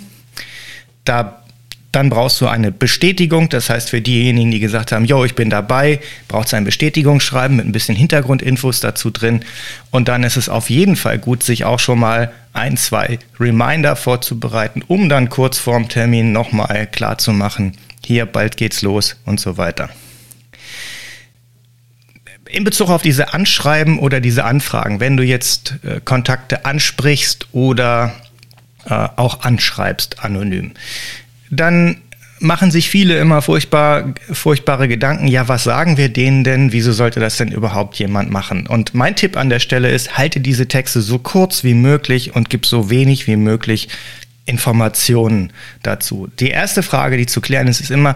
Da 1.04 1.42
dann 1.92 2.10
brauchst 2.10 2.40
du 2.40 2.48
eine 2.48 2.72
Bestätigung, 2.72 3.50
das 3.50 3.70
heißt 3.70 3.90
für 3.90 4.02
diejenigen, 4.02 4.50
die 4.52 4.62
gesagt 4.62 4.94
haben, 4.94 5.04
jo, 5.04 5.26
ich 5.26 5.36
bin 5.36 5.50
dabei, 5.50 6.00
braucht 6.30 6.48
es 6.48 6.54
ein 6.54 6.64
Bestätigungsschreiben 6.64 7.58
mit 7.58 7.66
ein 7.66 7.74
bisschen 7.74 7.98
Hintergrundinfos 7.98 8.80
dazu 8.80 9.10
drin. 9.10 9.44
Und 9.90 10.08
dann 10.08 10.24
ist 10.24 10.38
es 10.38 10.48
auf 10.48 10.70
jeden 10.70 10.96
Fall 10.96 11.20
gut, 11.20 11.44
sich 11.44 11.66
auch 11.66 11.80
schon 11.80 12.00
mal 12.00 12.32
ein, 12.54 12.78
zwei 12.78 13.20
Reminder 13.40 13.98
vorzubereiten, 13.98 14.84
um 14.88 15.10
dann 15.10 15.28
kurz 15.28 15.58
vorm 15.58 15.90
Termin 15.90 16.32
nochmal 16.32 16.88
klar 16.88 17.18
zu 17.18 17.34
machen, 17.34 17.74
hier 18.12 18.26
bald 18.26 18.58
geht's 18.58 18.82
los 18.82 19.16
und 19.26 19.40
so 19.40 19.58
weiter. 19.58 19.90
In 22.50 22.66
Bezug 22.66 22.90
auf 22.90 23.02
diese 23.02 23.34
Anschreiben 23.34 23.98
oder 24.00 24.20
diese 24.20 24.44
Anfragen, 24.44 25.00
wenn 25.00 25.16
du 25.16 25.24
jetzt 25.24 25.76
äh, 25.84 26.02
Kontakte 26.04 26.66
ansprichst 26.66 27.48
oder 27.54 28.14
äh, 28.86 28.94
auch 28.94 29.44
anschreibst 29.44 30.24
anonym, 30.24 30.74
dann 31.50 32.02
machen 32.40 32.72
sich 32.72 32.90
viele 32.90 33.18
immer 33.20 33.42
furchtbar, 33.42 34.14
furchtbare 34.32 34.88
Gedanken. 34.88 35.28
Ja, 35.28 35.48
was 35.48 35.64
sagen 35.64 35.98
wir 35.98 36.10
denen 36.10 36.44
denn? 36.44 36.74
Wieso 36.74 36.92
sollte 36.92 37.20
das 37.20 37.38
denn 37.38 37.52
überhaupt 37.52 37.98
jemand 38.00 38.32
machen? 38.32 38.68
Und 38.68 38.94
mein 38.94 39.16
Tipp 39.16 39.38
an 39.38 39.50
der 39.50 39.60
Stelle 39.60 39.90
ist, 39.90 40.18
halte 40.18 40.42
diese 40.42 40.68
Texte 40.68 41.02
so 41.02 41.20
kurz 41.20 41.64
wie 41.64 41.76
möglich 41.76 42.36
und 42.36 42.50
gib 42.50 42.66
so 42.66 42.90
wenig 42.90 43.28
wie 43.28 43.38
möglich 43.38 43.88
Informationen 44.46 45.54
dazu. 45.84 46.28
Die 46.40 46.50
erste 46.50 46.84
Frage, 46.84 47.18
die 47.18 47.26
zu 47.26 47.42
klären 47.42 47.68
ist, 47.68 47.80
ist 47.80 47.92
immer, 47.92 48.16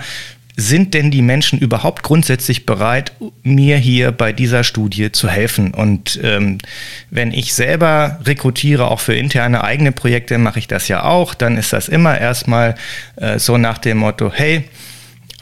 sind 0.57 0.93
denn 0.93 1.11
die 1.11 1.21
Menschen 1.21 1.59
überhaupt 1.59 2.01
grundsätzlich 2.03 2.65
bereit, 2.65 3.11
mir 3.43 3.77
hier 3.77 4.11
bei 4.11 4.31
dieser 4.31 4.63
Studie 4.63 5.11
zu 5.11 5.29
helfen? 5.29 5.73
Und 5.73 6.19
ähm, 6.23 6.59
wenn 7.09 7.33
ich 7.33 7.53
selber 7.53 8.19
rekrutiere, 8.23 8.89
auch 8.89 9.01
für 9.01 9.15
interne 9.15 9.63
eigene 9.63 9.91
Projekte, 9.91 10.37
mache 10.37 10.59
ich 10.59 10.67
das 10.67 10.87
ja 10.87 11.03
auch, 11.03 11.33
dann 11.33 11.57
ist 11.57 11.73
das 11.73 11.89
immer 11.89 12.17
erstmal 12.17 12.75
äh, 13.17 13.37
so 13.37 13.57
nach 13.57 13.79
dem 13.79 13.97
Motto, 13.97 14.31
hey, 14.33 14.63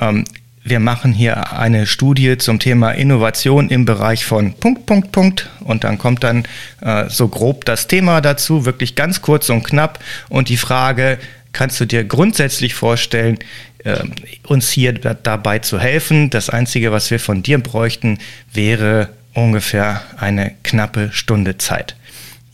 ähm, 0.02 0.26
wir 0.64 0.80
machen 0.80 1.12
hier 1.14 1.54
eine 1.54 1.86
Studie 1.86 2.38
zum 2.38 2.60
Thema 2.60 2.92
Innovation 2.92 3.70
im 3.70 3.86
Bereich 3.86 4.26
von 4.26 4.54
Punkt, 4.54 4.86
Punkt, 4.86 5.12
Punkt. 5.12 5.50
Und 5.60 5.84
dann 5.84 5.98
kommt 5.98 6.24
dann 6.24 6.46
äh, 6.82 7.10
so 7.10 7.28
grob 7.28 7.66
das 7.66 7.88
Thema 7.88 8.22
dazu, 8.22 8.66
wirklich 8.66 8.96
ganz 8.96 9.22
kurz 9.22 9.50
und 9.50 9.64
knapp. 9.64 10.00
Und 10.30 10.50
die 10.50 10.58
Frage, 10.58 11.20
kannst 11.52 11.80
du 11.82 11.86
dir 11.86 12.06
grundsätzlich 12.06 12.76
vorstellen, 12.76 13.40
äh, 13.84 14.04
uns 14.48 14.70
hier 14.70 14.94
dabei 14.94 15.60
zu 15.60 15.80
helfen. 15.80 16.30
Das 16.30 16.50
Einzige, 16.50 16.92
was 16.94 17.12
wir 17.12 17.20
von 17.20 17.44
dir 17.44 17.60
bräuchten, 17.60 18.20
wäre 18.54 19.10
ungefähr 19.34 20.02
eine 20.18 20.54
knappe 20.64 21.10
Stunde 21.12 21.58
Zeit. 21.58 21.96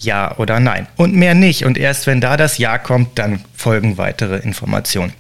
Ja 0.01 0.35
oder 0.37 0.59
nein. 0.59 0.87
Und 0.95 1.13
mehr 1.13 1.35
nicht. 1.35 1.65
Und 1.65 1.77
erst 1.77 2.07
wenn 2.07 2.21
da 2.21 2.37
das 2.37 2.57
Ja 2.57 2.77
kommt, 2.77 3.19
dann 3.19 3.41
folgen 3.55 3.97
weitere 3.97 4.37
Informationen. 4.37 5.13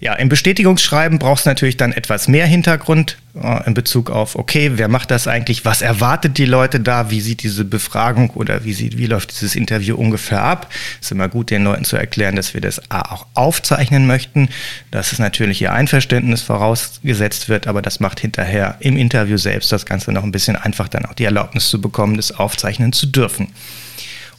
Ja, 0.00 0.14
im 0.14 0.28
Bestätigungsschreiben 0.28 1.18
brauchst 1.18 1.46
du 1.46 1.50
natürlich 1.50 1.76
dann 1.76 1.92
etwas 1.92 2.28
mehr 2.28 2.46
Hintergrund 2.46 3.18
äh, 3.34 3.66
in 3.66 3.74
Bezug 3.74 4.10
auf, 4.10 4.36
okay, 4.36 4.72
wer 4.74 4.88
macht 4.88 5.10
das 5.10 5.26
eigentlich? 5.26 5.64
Was 5.64 5.82
erwartet 5.82 6.38
die 6.38 6.44
Leute 6.44 6.80
da? 6.80 7.10
Wie 7.10 7.20
sieht 7.20 7.42
diese 7.42 7.64
Befragung 7.64 8.30
oder 8.30 8.64
wie, 8.64 8.72
sieht, 8.72 8.98
wie 8.98 9.06
läuft 9.06 9.30
dieses 9.32 9.56
Interview 9.56 9.96
ungefähr 9.96 10.42
ab? 10.42 10.68
Es 11.00 11.06
ist 11.06 11.12
immer 11.12 11.28
gut, 11.28 11.50
den 11.50 11.64
Leuten 11.64 11.84
zu 11.84 11.96
erklären, 11.96 12.36
dass 12.36 12.54
wir 12.54 12.60
das 12.60 12.90
auch 12.90 13.26
aufzeichnen 13.34 14.06
möchten, 14.06 14.48
dass 14.90 15.12
es 15.12 15.18
natürlich 15.18 15.62
ihr 15.62 15.72
Einverständnis 15.72 16.42
vorausgesetzt 16.42 17.48
wird, 17.48 17.66
aber 17.66 17.82
das 17.82 18.00
macht 18.00 18.20
hinterher 18.20 18.76
im 18.80 18.96
Interview 18.96 19.36
selbst 19.36 19.72
das 19.72 19.86
Ganze 19.86 20.12
noch 20.12 20.22
ein 20.22 20.32
bisschen 20.32 20.56
einfach, 20.56 20.88
dann 20.88 21.06
auch 21.06 21.14
die 21.14 21.24
Erlaubnis 21.24 21.68
zu 21.68 21.80
bekommen, 21.80 22.16
das 22.16 22.32
aufzeichnen 22.32 22.92
zu 22.92 23.06
dürfen. 23.06 23.48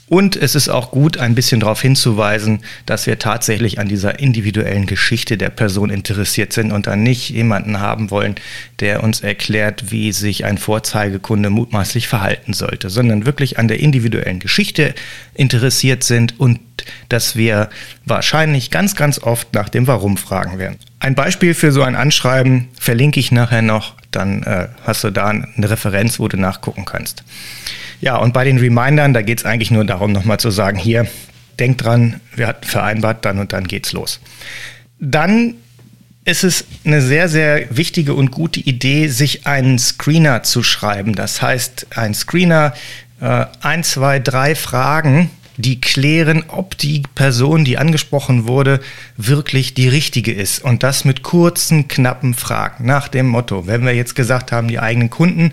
Und 0.10 0.36
es 0.36 0.56
ist 0.56 0.70
auch 0.70 0.90
gut, 0.90 1.18
ein 1.18 1.36
bisschen 1.36 1.60
darauf 1.60 1.82
hinzuweisen, 1.82 2.62
dass 2.88 3.06
wir 3.06 3.20
tatsächlich 3.20 3.78
an 3.78 3.88
dieser 3.88 4.20
individuellen 4.20 4.88
Geschichte 4.88 5.38
der 5.38 5.52
Person 5.52 5.92
interessiert 5.92 6.52
sind 6.52 6.72
und 6.72 6.88
dann 6.88 7.04
nicht 7.04 7.30
jemanden 7.30 7.80
haben 7.80 8.10
wollen, 8.10 8.36
der 8.80 9.04
uns 9.04 9.22
erklärt, 9.22 9.92
wie 9.92 10.12
sich 10.12 10.46
ein 10.46 10.58
Vorzeigekunde 10.58 11.52
mutmaßlich 11.52 12.08
verhalten 12.08 12.54
sollte, 12.54 12.90
sondern 12.90 13.28
wirklich 13.28 13.60
an 13.60 13.68
der 13.68 13.80
individuellen 13.80 14.40
Geschichte 14.40 14.96
interessiert 15.36 16.04
sind 16.04 16.40
und 16.40 16.60
dass 17.10 17.36
wir 17.36 17.70
wahrscheinlich 18.06 18.72
ganz, 18.72 18.96
ganz 18.96 19.20
oft 19.20 19.54
nach 19.54 19.70
dem 19.70 19.86
Warum 19.86 20.18
fragen 20.18 20.58
werden. 20.58 20.78
Ein 21.00 21.14
Beispiel 21.14 21.54
für 21.54 21.72
so 21.72 21.84
ein 21.84 21.96
Anschreiben 21.96 22.70
verlinke 22.80 23.20
ich 23.20 23.32
nachher 23.32 23.62
noch, 23.62 23.94
dann 24.10 24.42
äh, 24.42 24.70
hast 24.86 25.04
du 25.04 25.12
da 25.12 25.28
eine 25.28 25.70
Referenz, 25.70 26.20
wo 26.20 26.28
du 26.28 26.38
nachgucken 26.38 26.86
kannst. 26.86 27.24
Ja, 28.02 28.18
und 28.18 28.34
bei 28.34 28.46
den 28.46 28.58
Remindern, 28.58 29.14
da 29.14 29.22
geht 29.22 29.40
es 29.40 29.46
eigentlich 29.46 29.72
nur 29.72 29.86
darum, 29.86 30.12
nochmal 30.12 30.40
zu 30.40 30.52
sagen, 30.52 30.78
hier, 30.78 31.08
denkt 31.60 31.84
dran, 31.84 32.22
wir 32.36 32.48
hatten 32.48 32.66
vereinbart, 32.66 33.26
dann 33.26 33.40
und 33.40 33.54
dann 33.54 33.68
geht's 33.68 33.92
los. 33.92 34.20
Dann 35.00 35.56
ist 36.26 36.44
es 36.44 36.66
eine 36.86 37.02
sehr, 37.02 37.28
sehr 37.28 37.76
wichtige 37.76 38.14
und 38.14 38.32
gute 38.32 38.60
Idee, 38.60 39.08
sich 39.08 39.48
einen 39.48 39.80
Screener 39.80 40.44
zu 40.44 40.64
schreiben. 40.64 41.16
Das 41.16 41.42
heißt, 41.42 41.88
ein 41.96 42.14
Screener, 42.14 42.74
äh, 43.20 43.46
ein, 43.62 43.84
zwei, 43.84 44.20
drei 44.20 44.56
Fragen, 44.56 45.32
die 45.60 45.82
klären, 45.82 46.46
ob 46.48 46.78
die 46.78 47.04
Person, 47.16 47.66
die 47.66 47.78
angesprochen 47.78 48.48
wurde, 48.48 48.80
wirklich 49.18 49.74
die 49.74 49.90
richtige 49.90 50.32
ist. 50.32 50.64
Und 50.64 50.84
das 50.84 51.04
mit 51.04 51.22
kurzen, 51.22 51.90
knappen 51.90 52.34
Fragen 52.34 52.86
nach 52.86 53.10
dem 53.10 53.28
Motto, 53.28 53.68
wenn 53.68 53.86
wir 53.86 53.94
jetzt 53.94 54.16
gesagt 54.16 54.54
haben, 54.54 54.70
die 54.70 54.80
eigenen 54.80 55.10
Kunden 55.10 55.52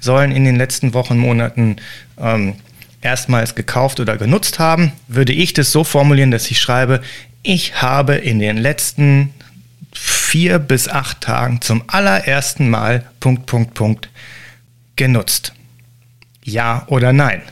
sollen 0.00 0.32
in 0.32 0.44
den 0.44 0.56
letzten 0.56 0.92
Wochen, 0.92 1.16
Monaten 1.16 1.76
ähm, 2.18 2.54
erstmals 3.00 3.54
gekauft 3.54 4.00
oder 4.00 4.16
genutzt 4.16 4.58
haben, 4.58 4.90
würde 5.06 5.32
ich 5.32 5.52
das 5.52 5.70
so 5.70 5.84
formulieren, 5.84 6.32
dass 6.32 6.50
ich 6.50 6.58
schreibe, 6.58 7.00
ich 7.44 7.80
habe 7.80 8.16
in 8.16 8.40
den 8.40 8.56
letzten 8.56 9.32
vier 9.92 10.58
bis 10.58 10.88
acht 10.88 11.20
Tagen 11.20 11.60
zum 11.60 11.84
allerersten 11.86 12.70
Mal 12.70 13.04
Punkt, 13.20 13.46
Punkt, 13.46 13.74
Punkt 13.74 14.08
genutzt. 14.96 15.52
Ja 16.42 16.82
oder 16.88 17.12
nein? 17.12 17.42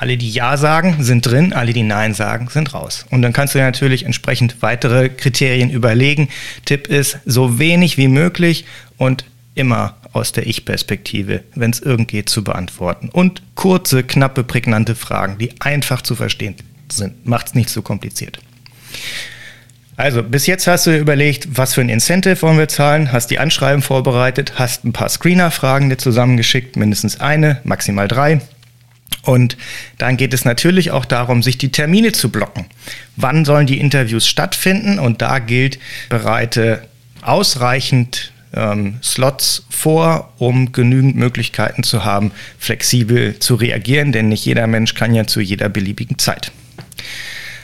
Alle, 0.00 0.16
die 0.16 0.30
Ja 0.30 0.56
sagen, 0.56 0.98
sind 1.00 1.26
drin, 1.26 1.52
alle, 1.52 1.72
die 1.72 1.82
Nein 1.82 2.14
sagen, 2.14 2.48
sind 2.50 2.72
raus. 2.72 3.04
Und 3.10 3.20
dann 3.22 3.32
kannst 3.32 3.56
du 3.56 3.58
natürlich 3.58 4.04
entsprechend 4.04 4.62
weitere 4.62 5.08
Kriterien 5.08 5.70
überlegen. 5.70 6.28
Tipp 6.64 6.86
ist, 6.86 7.18
so 7.26 7.58
wenig 7.58 7.98
wie 7.98 8.06
möglich 8.06 8.64
und 8.96 9.24
immer 9.56 9.96
aus 10.12 10.30
der 10.30 10.46
Ich-Perspektive, 10.46 11.42
wenn 11.56 11.72
es 11.72 11.80
irgend 11.80 12.06
geht, 12.06 12.28
zu 12.28 12.44
beantworten. 12.44 13.08
Und 13.08 13.42
kurze, 13.56 14.04
knappe, 14.04 14.44
prägnante 14.44 14.94
Fragen, 14.94 15.36
die 15.38 15.60
einfach 15.60 16.02
zu 16.02 16.14
verstehen 16.14 16.54
sind. 16.90 17.26
Macht 17.26 17.48
es 17.48 17.54
nicht 17.54 17.68
so 17.68 17.82
kompliziert. 17.82 18.38
Also, 19.96 20.22
bis 20.22 20.46
jetzt 20.46 20.68
hast 20.68 20.86
du 20.86 20.96
überlegt, 20.96 21.48
was 21.58 21.74
für 21.74 21.80
ein 21.80 21.88
Incentive 21.88 22.40
wollen 22.42 22.56
wir 22.56 22.68
zahlen, 22.68 23.10
hast 23.10 23.32
die 23.32 23.40
Anschreiben 23.40 23.82
vorbereitet, 23.82 24.52
hast 24.54 24.84
ein 24.84 24.92
paar 24.92 25.08
Screener-Fragen 25.08 25.90
dir 25.90 25.98
zusammengeschickt, 25.98 26.76
mindestens 26.76 27.18
eine, 27.18 27.60
maximal 27.64 28.06
drei. 28.06 28.40
Und 29.22 29.56
dann 29.98 30.16
geht 30.16 30.32
es 30.32 30.44
natürlich 30.44 30.90
auch 30.90 31.04
darum, 31.04 31.42
sich 31.42 31.58
die 31.58 31.70
Termine 31.70 32.12
zu 32.12 32.30
blocken. 32.30 32.66
Wann 33.16 33.44
sollen 33.44 33.66
die 33.66 33.78
Interviews 33.78 34.26
stattfinden? 34.26 34.98
Und 34.98 35.22
da 35.22 35.38
gilt, 35.38 35.78
bereite 36.08 36.82
ausreichend 37.22 38.32
ähm, 38.54 38.98
Slots 39.02 39.66
vor, 39.70 40.32
um 40.38 40.72
genügend 40.72 41.16
Möglichkeiten 41.16 41.82
zu 41.82 42.04
haben, 42.04 42.32
flexibel 42.58 43.38
zu 43.38 43.54
reagieren, 43.54 44.12
denn 44.12 44.28
nicht 44.28 44.44
jeder 44.44 44.66
Mensch 44.66 44.94
kann 44.94 45.14
ja 45.14 45.26
zu 45.26 45.40
jeder 45.40 45.68
beliebigen 45.68 46.18
Zeit. 46.18 46.52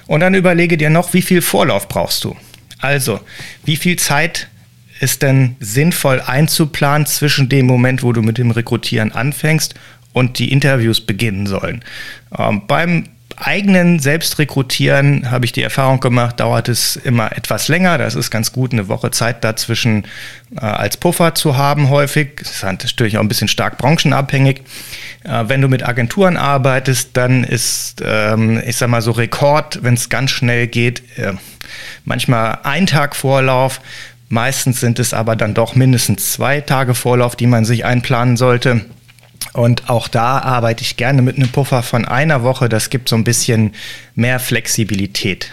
Und 0.06 0.20
dann 0.20 0.34
überlege 0.34 0.76
dir 0.76 0.90
noch, 0.90 1.14
wie 1.14 1.22
viel 1.22 1.40
Vorlauf 1.40 1.88
brauchst 1.88 2.24
du? 2.24 2.36
Also, 2.78 3.20
wie 3.64 3.76
viel 3.76 3.96
Zeit 3.96 4.48
ist 5.00 5.22
denn 5.22 5.56
sinnvoll 5.60 6.20
einzuplanen 6.20 7.06
zwischen 7.06 7.48
dem 7.48 7.66
Moment, 7.66 8.02
wo 8.02 8.12
du 8.12 8.22
mit 8.22 8.38
dem 8.38 8.50
Rekrutieren 8.50 9.12
anfängst 9.12 9.74
und 10.14 10.38
die 10.38 10.50
Interviews 10.50 11.02
beginnen 11.02 11.46
sollen. 11.46 11.84
Ähm, 12.38 12.62
beim 12.66 13.04
eigenen 13.36 13.98
Selbstrekrutieren 13.98 15.30
habe 15.30 15.44
ich 15.44 15.52
die 15.52 15.62
Erfahrung 15.62 16.00
gemacht, 16.00 16.40
dauert 16.40 16.68
es 16.68 16.96
immer 16.96 17.36
etwas 17.36 17.68
länger. 17.68 17.98
Das 17.98 18.14
ist 18.14 18.30
ganz 18.30 18.52
gut, 18.52 18.72
eine 18.72 18.88
Woche 18.88 19.10
Zeit 19.10 19.44
dazwischen 19.44 20.04
äh, 20.56 20.60
als 20.60 20.96
Puffer 20.96 21.34
zu 21.34 21.56
haben 21.56 21.90
häufig. 21.90 22.36
Das 22.38 22.50
ist 22.50 22.62
natürlich 22.62 23.18
auch 23.18 23.22
ein 23.22 23.28
bisschen 23.28 23.48
stark 23.48 23.76
branchenabhängig. 23.78 24.62
Äh, 25.24 25.44
wenn 25.48 25.60
du 25.60 25.68
mit 25.68 25.86
Agenturen 25.86 26.36
arbeitest, 26.36 27.10
dann 27.14 27.44
ist, 27.44 28.02
ähm, 28.04 28.62
ich 28.64 28.76
sag 28.76 28.88
mal 28.88 29.02
so 29.02 29.10
Rekord, 29.10 29.82
wenn 29.82 29.94
es 29.94 30.08
ganz 30.08 30.30
schnell 30.30 30.66
geht, 30.66 31.02
äh, 31.18 31.32
manchmal 32.04 32.60
ein 32.62 32.86
Tag 32.86 33.16
Vorlauf. 33.16 33.80
Meistens 34.28 34.80
sind 34.80 34.98
es 34.98 35.12
aber 35.12 35.36
dann 35.36 35.54
doch 35.54 35.74
mindestens 35.74 36.32
zwei 36.32 36.60
Tage 36.60 36.94
Vorlauf, 36.94 37.36
die 37.36 37.46
man 37.46 37.64
sich 37.64 37.84
einplanen 37.84 38.36
sollte. 38.36 38.82
Und 39.54 39.88
auch 39.88 40.08
da 40.08 40.40
arbeite 40.40 40.82
ich 40.82 40.96
gerne 40.96 41.22
mit 41.22 41.36
einem 41.36 41.48
Puffer 41.48 41.82
von 41.82 42.04
einer 42.04 42.42
Woche. 42.42 42.68
Das 42.68 42.90
gibt 42.90 43.08
so 43.08 43.16
ein 43.16 43.24
bisschen 43.24 43.72
mehr 44.14 44.40
Flexibilität. 44.40 45.48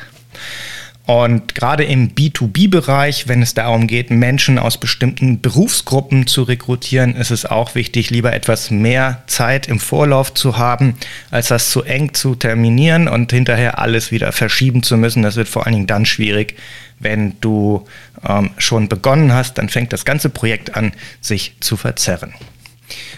Und 1.06 1.56
gerade 1.56 1.84
im 1.84 2.12
B2B-Bereich, 2.12 3.28
wenn 3.28 3.42
es 3.42 3.54
darum 3.54 3.86
geht, 3.88 4.10
Menschen 4.10 4.58
aus 4.58 4.80
bestimmten 4.80 5.42
Berufsgruppen 5.42 6.26
zu 6.26 6.44
rekrutieren, 6.44 7.16
ist 7.16 7.32
es 7.32 7.46
auch 7.46 7.76
wichtig, 7.76 8.10
lieber 8.10 8.34
etwas 8.34 8.72
mehr 8.72 9.22
Zeit 9.28 9.68
im 9.68 9.80
Vorlauf 9.80 10.34
zu 10.34 10.58
haben, 10.58 10.96
als 11.30 11.50
das 11.50 11.70
zu 11.70 11.84
eng 11.84 12.14
zu 12.14 12.36
terminieren 12.36 13.08
und 13.08 13.32
hinterher 13.32 13.78
alles 13.78 14.12
wieder 14.12 14.32
verschieben 14.32 14.84
zu 14.84 14.98
müssen. 14.98 15.22
Das 15.22 15.36
wird 15.36 15.48
vor 15.50 15.66
allen 15.66 15.74
Dingen 15.74 15.88
dann 15.88 16.06
schwierig, 16.06 16.56
wenn 17.00 17.34
du 17.42 17.86
ähm, 18.28 18.52
schon 18.58 18.88
begonnen 18.88 19.34
hast, 19.34 19.58
dann 19.58 19.70
fängt 19.70 19.94
das 19.94 20.06
ganze 20.06 20.30
Projekt 20.30 20.76
an, 20.76 20.94
sich 21.20 21.56
zu 21.60 21.78
verzerren. 21.78 22.34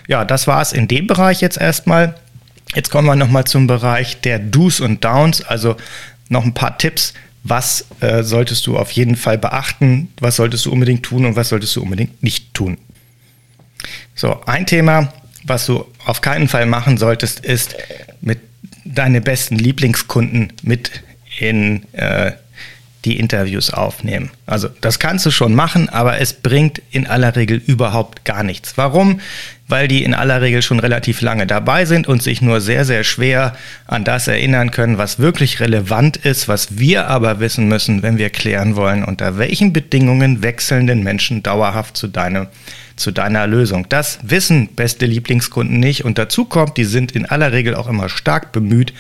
Ja, 0.07 0.25
das 0.25 0.47
war 0.47 0.61
es 0.61 0.73
in 0.73 0.87
dem 0.87 1.07
Bereich 1.07 1.41
jetzt 1.41 1.57
erstmal. 1.57 2.15
Jetzt 2.75 2.89
kommen 2.89 3.07
wir 3.07 3.15
nochmal 3.15 3.45
zum 3.45 3.67
Bereich 3.67 4.21
der 4.21 4.39
Do's 4.39 4.79
und 4.79 5.03
Downs, 5.03 5.43
also 5.43 5.75
noch 6.29 6.43
ein 6.43 6.53
paar 6.53 6.77
Tipps. 6.77 7.13
Was 7.43 7.85
äh, 7.99 8.23
solltest 8.23 8.65
du 8.67 8.77
auf 8.77 8.91
jeden 8.91 9.15
Fall 9.15 9.37
beachten? 9.37 10.09
Was 10.19 10.37
solltest 10.37 10.65
du 10.65 10.71
unbedingt 10.71 11.03
tun 11.03 11.25
und 11.25 11.35
was 11.35 11.49
solltest 11.49 11.75
du 11.75 11.81
unbedingt 11.81 12.23
nicht 12.23 12.53
tun? 12.53 12.77
So, 14.15 14.41
ein 14.45 14.65
Thema, 14.65 15.11
was 15.43 15.65
du 15.65 15.85
auf 16.05 16.21
keinen 16.21 16.47
Fall 16.47 16.65
machen 16.65 16.97
solltest, 16.97 17.41
ist 17.41 17.75
mit 18.21 18.39
deine 18.85 19.21
besten 19.21 19.57
Lieblingskunden 19.57 20.53
mit 20.61 21.03
in 21.39 21.83
äh, 21.93 22.33
die 23.05 23.19
Interviews 23.19 23.74
aufnehmen. 23.74 24.31
Also 24.45 24.69
das 24.81 25.00
kannst 25.00 25.25
du 25.25 25.31
schon 25.31 25.53
machen, 25.53 25.89
aber 25.89 26.19
es 26.19 26.33
bringt 26.33 26.81
in 26.91 27.05
aller 27.05 27.36
Regel 27.36 27.62
überhaupt 27.65 28.24
gar 28.24 28.43
nichts. 28.43 28.74
Warum? 28.77 29.19
Weil 29.67 29.88
die 29.88 30.03
in 30.03 30.13
aller 30.13 30.41
Regel 30.41 30.62
schon 30.62 30.79
relativ 30.79 31.22
lange 31.22 31.45
dabei 31.45 31.86
sind 31.86 32.07
und 32.07 32.24
sich 32.24 32.41
nur 32.41 32.62
sehr, 32.62 32.86
sehr 32.86 33.03
schwer 33.03 33.55
an 33.88 34.03
das 34.05 34.27
erinnern 34.27 34.72
können, 34.72 34.98
was 34.98 35.19
wirklich 35.19 35.60
relevant 35.60 36.17
ist, 36.17 36.48
was 36.48 36.77
wir 36.77 37.07
aber 37.07 37.39
wissen 37.39 37.67
müssen, 37.67 38.03
wenn 38.03 38.17
wir 38.17 38.29
klären 38.29 38.75
wollen, 38.75 39.03
unter 39.03 39.38
welchen 39.38 39.74
Bedingungen 39.74 40.41
wechseln 40.41 40.88
denn 40.88 41.03
Menschen 41.03 41.43
dauerhaft 41.43 41.98
zu, 41.98 42.07
deinem, 42.07 42.48
zu 42.95 43.12
deiner 43.12 43.48
Lösung. 43.48 43.88
Das 43.89 44.19
wissen 44.24 44.69
beste 44.75 45.05
Lieblingskunden 45.05 45.79
nicht 45.79 46.05
und 46.05 46.17
dazu 46.17 46.45
kommt, 46.45 46.77
die 46.77 46.86
sind 46.86 47.12
in 47.12 47.25
aller 47.25 47.51
Regel 47.51 47.75
auch 47.75 47.88
immer 47.88 48.07
stark 48.07 48.53
bemüht, 48.53 48.93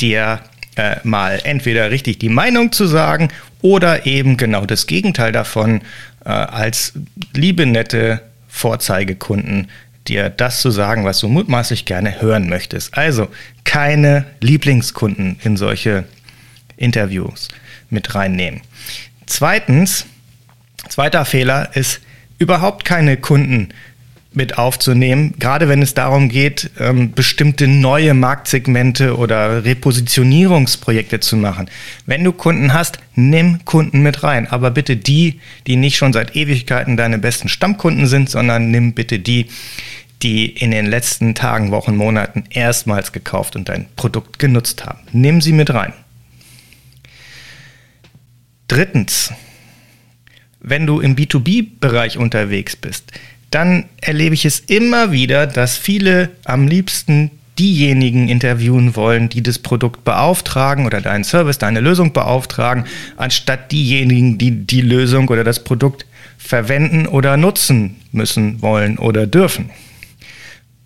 dir 0.00 0.40
äh, 0.76 0.96
mal 1.02 1.40
entweder 1.44 1.90
richtig 1.90 2.18
die 2.18 2.28
Meinung 2.28 2.72
zu 2.72 2.86
sagen 2.86 3.28
oder 3.62 4.06
eben 4.06 4.36
genau 4.36 4.66
das 4.66 4.86
Gegenteil 4.86 5.32
davon 5.32 5.80
äh, 6.24 6.28
als 6.28 6.92
liebe, 7.34 7.66
nette 7.66 8.22
Vorzeigekunden 8.48 9.68
dir 10.08 10.30
das 10.30 10.60
zu 10.60 10.70
sagen, 10.70 11.04
was 11.04 11.18
du 11.20 11.28
mutmaßlich 11.28 11.84
gerne 11.84 12.20
hören 12.20 12.48
möchtest. 12.48 12.96
Also 12.96 13.28
keine 13.64 14.24
Lieblingskunden 14.40 15.38
in 15.42 15.56
solche 15.56 16.04
Interviews 16.76 17.48
mit 17.90 18.14
reinnehmen. 18.14 18.60
Zweitens, 19.26 20.06
zweiter 20.88 21.24
Fehler 21.24 21.70
ist 21.74 22.00
überhaupt 22.38 22.84
keine 22.84 23.16
Kunden 23.16 23.70
mit 24.36 24.58
aufzunehmen, 24.58 25.34
gerade 25.38 25.68
wenn 25.68 25.80
es 25.80 25.94
darum 25.94 26.28
geht, 26.28 26.70
ähm, 26.78 27.12
bestimmte 27.12 27.66
neue 27.66 28.12
Marktsegmente 28.12 29.16
oder 29.16 29.64
Repositionierungsprojekte 29.64 31.20
zu 31.20 31.36
machen. 31.36 31.70
Wenn 32.04 32.22
du 32.22 32.32
Kunden 32.32 32.74
hast, 32.74 32.98
nimm 33.14 33.64
Kunden 33.64 34.02
mit 34.02 34.22
rein, 34.22 34.46
aber 34.46 34.70
bitte 34.70 34.96
die, 34.96 35.40
die 35.66 35.76
nicht 35.76 35.96
schon 35.96 36.12
seit 36.12 36.36
Ewigkeiten 36.36 36.98
deine 36.98 37.18
besten 37.18 37.48
Stammkunden 37.48 38.06
sind, 38.06 38.28
sondern 38.28 38.70
nimm 38.70 38.92
bitte 38.92 39.18
die, 39.18 39.46
die 40.22 40.46
in 40.46 40.70
den 40.70 40.86
letzten 40.86 41.34
Tagen, 41.34 41.70
Wochen, 41.70 41.96
Monaten 41.96 42.44
erstmals 42.50 43.12
gekauft 43.12 43.56
und 43.56 43.70
dein 43.70 43.86
Produkt 43.96 44.38
genutzt 44.38 44.84
haben. 44.84 45.00
Nimm 45.12 45.40
sie 45.40 45.52
mit 45.52 45.72
rein. 45.72 45.94
Drittens, 48.68 49.32
wenn 50.60 50.86
du 50.86 51.00
im 51.00 51.16
B2B-Bereich 51.16 52.18
unterwegs 52.18 52.76
bist, 52.76 53.12
dann 53.50 53.84
erlebe 54.00 54.34
ich 54.34 54.44
es 54.44 54.60
immer 54.60 55.12
wieder, 55.12 55.46
dass 55.46 55.76
viele 55.76 56.30
am 56.44 56.66
liebsten 56.66 57.30
diejenigen 57.58 58.28
interviewen 58.28 58.96
wollen, 58.96 59.28
die 59.28 59.42
das 59.42 59.58
Produkt 59.58 60.04
beauftragen 60.04 60.84
oder 60.84 61.00
deinen 61.00 61.24
Service, 61.24 61.58
deine 61.58 61.80
Lösung 61.80 62.12
beauftragen, 62.12 62.84
anstatt 63.16 63.72
diejenigen, 63.72 64.36
die 64.36 64.66
die 64.66 64.82
Lösung 64.82 65.28
oder 65.28 65.44
das 65.44 65.64
Produkt 65.64 66.06
verwenden 66.38 67.06
oder 67.06 67.36
nutzen 67.36 67.96
müssen, 68.12 68.60
wollen 68.60 68.98
oder 68.98 69.26
dürfen. 69.26 69.70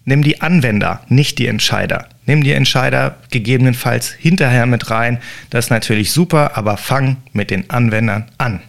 Nimm 0.05 0.23
die 0.23 0.40
Anwender, 0.40 1.03
nicht 1.09 1.38
die 1.38 1.46
Entscheider. 1.46 2.09
Nimm 2.25 2.42
die 2.42 2.53
Entscheider 2.53 3.16
gegebenenfalls 3.31 4.12
hinterher 4.12 4.66
mit 4.66 4.90
rein. 4.90 5.18
Das 5.51 5.66
ist 5.66 5.70
natürlich 5.70 6.12
super, 6.12 6.57
aber 6.57 6.77
fang 6.77 7.16
mit 7.33 7.51
den 7.51 7.68
Anwendern 7.68 8.31
an. 8.38 8.61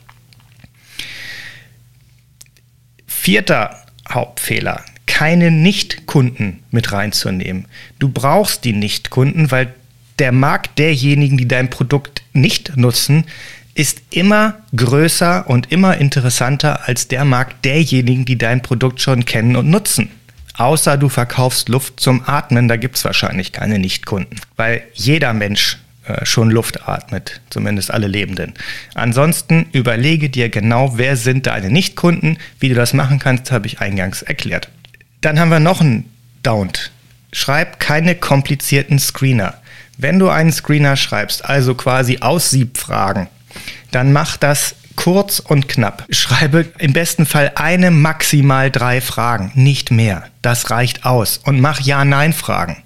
Vierter 3.24 3.78
Hauptfehler, 4.10 4.84
keine 5.06 5.52
Nicht-Kunden 5.52 6.64
mit 6.72 6.92
reinzunehmen. 6.92 7.68
Du 8.00 8.10
brauchst 8.10 8.66
die 8.66 8.74
Nicht-Kunden, 8.74 9.52
weil 9.52 9.76
der 10.18 10.32
Markt 10.32 10.80
derjenigen, 10.80 11.38
die 11.38 11.48
dein 11.48 11.70
Produkt 11.70 12.24
nicht 12.34 12.78
nutzen, 12.78 13.26
ist 13.76 14.02
immer 14.10 14.56
größer 14.76 15.48
und 15.48 15.72
immer 15.72 15.98
interessanter 15.98 16.88
als 16.88 17.10
der 17.10 17.24
Markt 17.24 17.64
derjenigen, 17.64 18.26
die 18.26 18.40
dein 18.40 18.64
Produkt 18.64 19.02
schon 19.02 19.24
kennen 19.24 19.56
und 19.56 19.70
nutzen. 19.70 20.10
Außer 20.58 20.98
du 20.98 21.08
verkaufst 21.08 21.70
Luft 21.70 22.00
zum 22.00 22.28
Atmen, 22.28 22.68
da 22.68 22.76
gibt 22.76 22.96
es 22.96 23.06
wahrscheinlich 23.06 23.52
keine 23.52 23.78
Nichtkunden, 23.78 24.42
weil 24.56 24.82
jeder 24.96 25.34
Mensch 25.34 25.78
schon 26.24 26.50
Luft 26.50 26.88
atmet, 26.88 27.42
zumindest 27.50 27.92
alle 27.92 28.08
Lebenden. 28.08 28.54
Ansonsten 28.96 29.68
überlege 29.72 30.30
dir 30.30 30.50
genau, 30.50 30.98
wer 30.98 31.16
sind 31.16 31.48
deine 31.48 31.70
Nichtkunden. 31.70 32.38
Wie 32.60 32.70
du 32.70 32.76
das 32.76 32.94
machen 32.94 33.20
kannst, 33.20 33.52
habe 33.52 33.68
ich 33.68 33.82
eingangs 33.82 34.22
erklärt. 34.22 34.70
Dann 35.22 35.40
haben 35.40 35.52
wir 35.52 35.60
noch 35.60 35.82
einen 35.82 36.10
Down. 36.44 36.72
Schreib 37.32 37.80
keine 37.80 38.16
komplizierten 38.16 39.00
Screener. 39.00 39.56
Wenn 39.98 40.18
du 40.18 40.30
einen 40.30 40.52
Screener 40.52 40.96
schreibst, 40.98 41.46
also 41.46 41.76
quasi 41.76 42.18
Aussiebfragen, 42.20 43.28
dann 43.92 44.12
mach 44.12 44.38
das 44.38 44.76
kurz 44.96 45.40
und 45.40 45.68
knapp. 45.68 46.06
Schreibe 46.10 46.66
im 46.80 46.94
besten 46.94 47.26
Fall 47.26 47.52
eine, 47.56 47.92
maximal 47.92 48.72
drei 48.72 49.02
Fragen, 49.02 49.52
nicht 49.56 49.92
mehr. 49.92 50.26
Das 50.42 50.72
reicht 50.72 51.06
aus. 51.06 51.38
Und 51.38 51.62
mach 51.62 51.80
Ja-Nein-Fragen. 51.80 52.78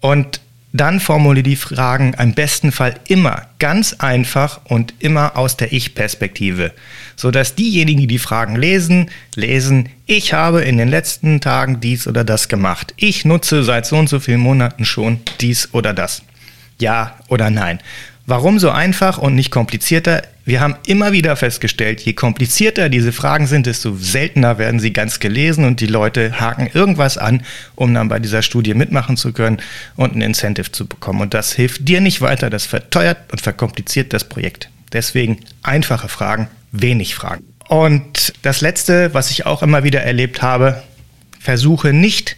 Und 0.00 0.40
dann 0.76 1.00
formuliere 1.00 1.42
die 1.42 1.56
Fragen 1.56 2.14
im 2.14 2.34
besten 2.34 2.72
Fall 2.72 2.94
immer 3.08 3.42
ganz 3.58 3.94
einfach 3.94 4.60
und 4.64 4.94
immer 4.98 5.36
aus 5.36 5.56
der 5.56 5.72
Ich-Perspektive, 5.72 6.72
sodass 7.16 7.54
diejenigen, 7.54 8.00
die 8.00 8.06
die 8.06 8.18
Fragen 8.18 8.56
lesen, 8.56 9.10
lesen, 9.34 9.88
ich 10.06 10.32
habe 10.32 10.62
in 10.62 10.78
den 10.78 10.88
letzten 10.88 11.40
Tagen 11.40 11.80
dies 11.80 12.06
oder 12.06 12.24
das 12.24 12.48
gemacht. 12.48 12.94
Ich 12.96 13.24
nutze 13.24 13.64
seit 13.64 13.86
so 13.86 13.96
und 13.96 14.08
so 14.08 14.20
vielen 14.20 14.40
Monaten 14.40 14.84
schon 14.84 15.20
dies 15.40 15.72
oder 15.72 15.92
das. 15.92 16.22
Ja 16.78 17.18
oder 17.28 17.50
nein. 17.50 17.80
Warum 18.28 18.58
so 18.58 18.70
einfach 18.70 19.18
und 19.18 19.36
nicht 19.36 19.52
komplizierter? 19.52 20.22
Wir 20.44 20.60
haben 20.60 20.74
immer 20.84 21.12
wieder 21.12 21.36
festgestellt, 21.36 22.00
je 22.00 22.12
komplizierter 22.12 22.88
diese 22.88 23.12
Fragen 23.12 23.46
sind, 23.46 23.66
desto 23.66 23.94
seltener 23.94 24.58
werden 24.58 24.80
sie 24.80 24.92
ganz 24.92 25.20
gelesen 25.20 25.64
und 25.64 25.80
die 25.80 25.86
Leute 25.86 26.40
haken 26.40 26.68
irgendwas 26.74 27.18
an, 27.18 27.42
um 27.76 27.94
dann 27.94 28.08
bei 28.08 28.18
dieser 28.18 28.42
Studie 28.42 28.74
mitmachen 28.74 29.16
zu 29.16 29.32
können 29.32 29.62
und 29.94 30.16
ein 30.16 30.22
Incentive 30.22 30.72
zu 30.72 30.88
bekommen. 30.88 31.20
Und 31.20 31.34
das 31.34 31.52
hilft 31.52 31.88
dir 31.88 32.00
nicht 32.00 32.20
weiter, 32.20 32.50
das 32.50 32.66
verteuert 32.66 33.18
und 33.30 33.40
verkompliziert 33.40 34.12
das 34.12 34.24
Projekt. 34.24 34.70
Deswegen 34.92 35.38
einfache 35.62 36.08
Fragen, 36.08 36.48
wenig 36.72 37.14
Fragen. 37.14 37.44
Und 37.68 38.32
das 38.42 38.60
Letzte, 38.60 39.14
was 39.14 39.30
ich 39.30 39.46
auch 39.46 39.62
immer 39.62 39.84
wieder 39.84 40.02
erlebt 40.02 40.42
habe, 40.42 40.82
versuche 41.38 41.92
nicht 41.92 42.36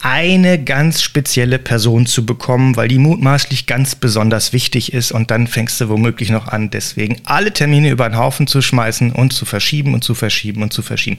eine 0.00 0.62
ganz 0.62 1.02
spezielle 1.02 1.58
Person 1.58 2.06
zu 2.06 2.24
bekommen, 2.24 2.76
weil 2.76 2.86
die 2.86 2.98
mutmaßlich 2.98 3.66
ganz 3.66 3.96
besonders 3.96 4.52
wichtig 4.52 4.92
ist 4.92 5.10
und 5.10 5.32
dann 5.32 5.48
fängst 5.48 5.80
du 5.80 5.88
womöglich 5.88 6.30
noch 6.30 6.46
an, 6.46 6.70
deswegen 6.70 7.16
alle 7.24 7.52
Termine 7.52 7.90
über 7.90 8.08
den 8.08 8.16
Haufen 8.16 8.46
zu 8.46 8.62
schmeißen 8.62 9.10
und 9.10 9.32
zu 9.32 9.44
verschieben 9.44 9.94
und 9.94 10.04
zu 10.04 10.14
verschieben 10.14 10.62
und 10.62 10.72
zu 10.72 10.82
verschieben. 10.82 11.16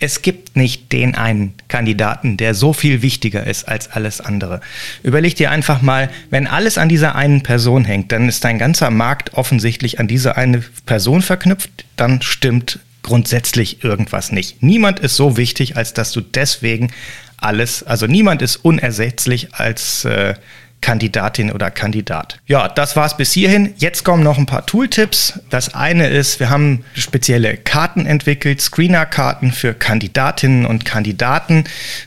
Es 0.00 0.22
gibt 0.22 0.56
nicht 0.56 0.92
den 0.92 1.14
einen 1.14 1.54
Kandidaten, 1.68 2.36
der 2.36 2.54
so 2.54 2.72
viel 2.72 3.02
wichtiger 3.02 3.46
ist 3.46 3.68
als 3.68 3.90
alles 3.92 4.20
andere. 4.20 4.60
Überleg 5.04 5.36
dir 5.36 5.52
einfach 5.52 5.80
mal, 5.80 6.10
wenn 6.30 6.48
alles 6.48 6.76
an 6.76 6.88
dieser 6.88 7.14
einen 7.14 7.42
Person 7.42 7.84
hängt, 7.84 8.10
dann 8.10 8.28
ist 8.28 8.42
dein 8.42 8.58
ganzer 8.58 8.90
Markt 8.90 9.34
offensichtlich 9.34 10.00
an 10.00 10.08
diese 10.08 10.36
eine 10.36 10.64
Person 10.86 11.22
verknüpft, 11.22 11.84
dann 11.96 12.20
stimmt 12.22 12.80
grundsätzlich 13.02 13.84
irgendwas 13.84 14.32
nicht. 14.32 14.62
Niemand 14.62 15.00
ist 15.00 15.16
so 15.16 15.36
wichtig, 15.36 15.76
als 15.76 15.94
dass 15.94 16.12
du 16.12 16.20
deswegen 16.20 16.90
alles, 17.38 17.82
also 17.82 18.06
niemand 18.06 18.42
ist 18.42 18.56
unersetzlich 18.56 19.54
als 19.54 20.04
äh, 20.04 20.34
Kandidatin 20.80 21.50
oder 21.50 21.70
Kandidat. 21.70 22.38
Ja, 22.46 22.68
das 22.68 22.96
war's 22.96 23.16
bis 23.16 23.32
hierhin. 23.32 23.74
Jetzt 23.78 24.04
kommen 24.04 24.22
noch 24.22 24.38
ein 24.38 24.46
paar 24.46 24.64
Tooltips. 24.64 25.40
Das 25.50 25.74
eine 25.74 26.08
ist, 26.08 26.40
wir 26.40 26.50
haben 26.50 26.84
spezielle 26.94 27.56
Karten 27.56 28.06
entwickelt, 28.06 28.60
Screener-Karten 28.60 29.52
für 29.52 29.74
Kandidatinnen 29.74 30.66
und 30.66 30.84
Kandidaten. 30.84 31.64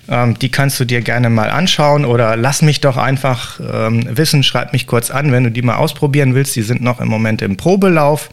Ähm, 0.09 0.39
die 0.39 0.49
kannst 0.49 0.79
du 0.79 0.85
dir 0.85 1.01
gerne 1.01 1.29
mal 1.29 1.49
anschauen 1.49 2.05
oder 2.05 2.35
lass 2.37 2.61
mich 2.61 2.81
doch 2.81 2.97
einfach 2.97 3.59
ähm, 3.59 4.05
wissen, 4.17 4.43
schreib 4.43 4.73
mich 4.73 4.87
kurz 4.87 5.11
an, 5.11 5.31
wenn 5.31 5.43
du 5.43 5.51
die 5.51 5.61
mal 5.61 5.75
ausprobieren 5.75 6.33
willst. 6.33 6.55
Die 6.55 6.61
sind 6.61 6.81
noch 6.81 7.01
im 7.01 7.09
Moment 7.09 7.41
im 7.41 7.57
Probelauf, 7.57 8.29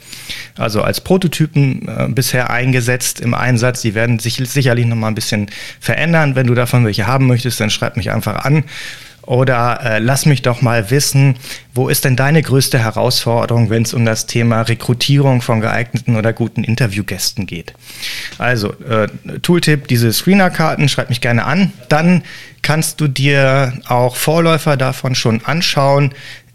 also 0.56 0.82
als 0.82 1.00
Prototypen 1.00 1.88
äh, 1.88 2.08
bisher 2.08 2.50
eingesetzt 2.50 3.20
im 3.20 3.34
Einsatz. 3.34 3.82
Die 3.82 3.94
werden 3.94 4.18
sich 4.18 4.36
sicherlich 4.36 4.86
noch 4.86 4.96
mal 4.96 5.08
ein 5.08 5.14
bisschen 5.14 5.50
verändern. 5.80 6.36
Wenn 6.36 6.46
du 6.46 6.54
davon 6.54 6.84
welche 6.84 7.06
haben 7.06 7.26
möchtest, 7.26 7.60
dann 7.60 7.70
schreib 7.70 7.96
mich 7.96 8.10
einfach 8.10 8.44
an. 8.44 8.64
Oder 9.28 9.80
äh, 9.84 9.98
lass 9.98 10.24
mich 10.24 10.40
doch 10.40 10.62
mal 10.62 10.90
wissen, 10.90 11.36
wo 11.74 11.90
ist 11.90 12.06
denn 12.06 12.16
deine 12.16 12.40
größte 12.40 12.78
Herausforderung, 12.78 13.68
wenn 13.68 13.82
es 13.82 13.92
um 13.92 14.06
das 14.06 14.24
Thema 14.24 14.62
Rekrutierung 14.62 15.42
von 15.42 15.60
geeigneten 15.60 16.16
oder 16.16 16.32
guten 16.32 16.64
Interviewgästen 16.64 17.44
geht? 17.44 17.74
Also, 18.38 18.72
äh, 18.84 19.08
Tooltip, 19.42 19.86
diese 19.86 20.14
Screener-Karten, 20.14 20.88
schreib 20.88 21.10
mich 21.10 21.20
gerne 21.20 21.44
an. 21.44 21.74
Dann 21.90 22.22
kannst 22.62 23.02
du 23.02 23.06
dir 23.06 23.74
auch 23.86 24.16
Vorläufer 24.16 24.78
davon 24.78 25.14
schon 25.14 25.44
anschauen. 25.44 26.14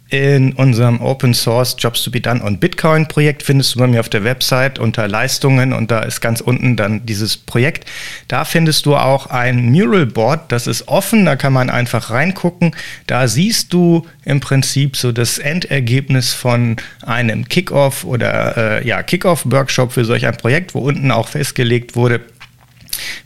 In 0.09 0.53
unserem 0.53 1.01
Open 1.01 1.33
Source 1.33 1.75
Jobs 1.79 2.03
to 2.03 2.11
be 2.11 2.21
Done 2.21 2.43
on 2.43 2.59
Bitcoin 2.59 3.07
Projekt 3.07 3.41
findest 3.41 3.73
du 3.73 3.79
bei 3.79 3.87
mir 3.87 3.99
auf 3.99 4.09
der 4.09 4.23
Website 4.23 4.77
unter 4.77 5.07
Leistungen 5.07 5.73
und 5.73 5.89
da 5.89 6.01
ist 6.01 6.21
ganz 6.21 6.39
unten 6.39 6.75
dann 6.75 7.03
dieses 7.05 7.35
Projekt. 7.35 7.89
Da 8.27 8.45
findest 8.45 8.85
du 8.85 8.95
auch 8.95 9.27
ein 9.27 9.71
Mural 9.71 10.05
Board, 10.05 10.51
das 10.51 10.67
ist 10.67 10.87
offen, 10.87 11.25
da 11.25 11.35
kann 11.35 11.51
man 11.51 11.71
einfach 11.71 12.11
reingucken. 12.11 12.75
Da 13.07 13.27
siehst 13.27 13.73
du 13.73 14.05
im 14.23 14.39
Prinzip 14.39 14.97
so 14.97 15.11
das 15.11 15.39
Endergebnis 15.39 16.31
von 16.31 16.75
einem 17.01 17.49
Kickoff 17.49 18.03
oder 18.03 18.81
äh, 18.81 18.87
ja, 18.87 19.01
Kickoff 19.01 19.45
Workshop 19.45 19.93
für 19.93 20.05
solch 20.05 20.27
ein 20.27 20.37
Projekt, 20.37 20.75
wo 20.75 20.79
unten 20.79 21.09
auch 21.09 21.29
festgelegt 21.29 21.95
wurde, 21.95 22.21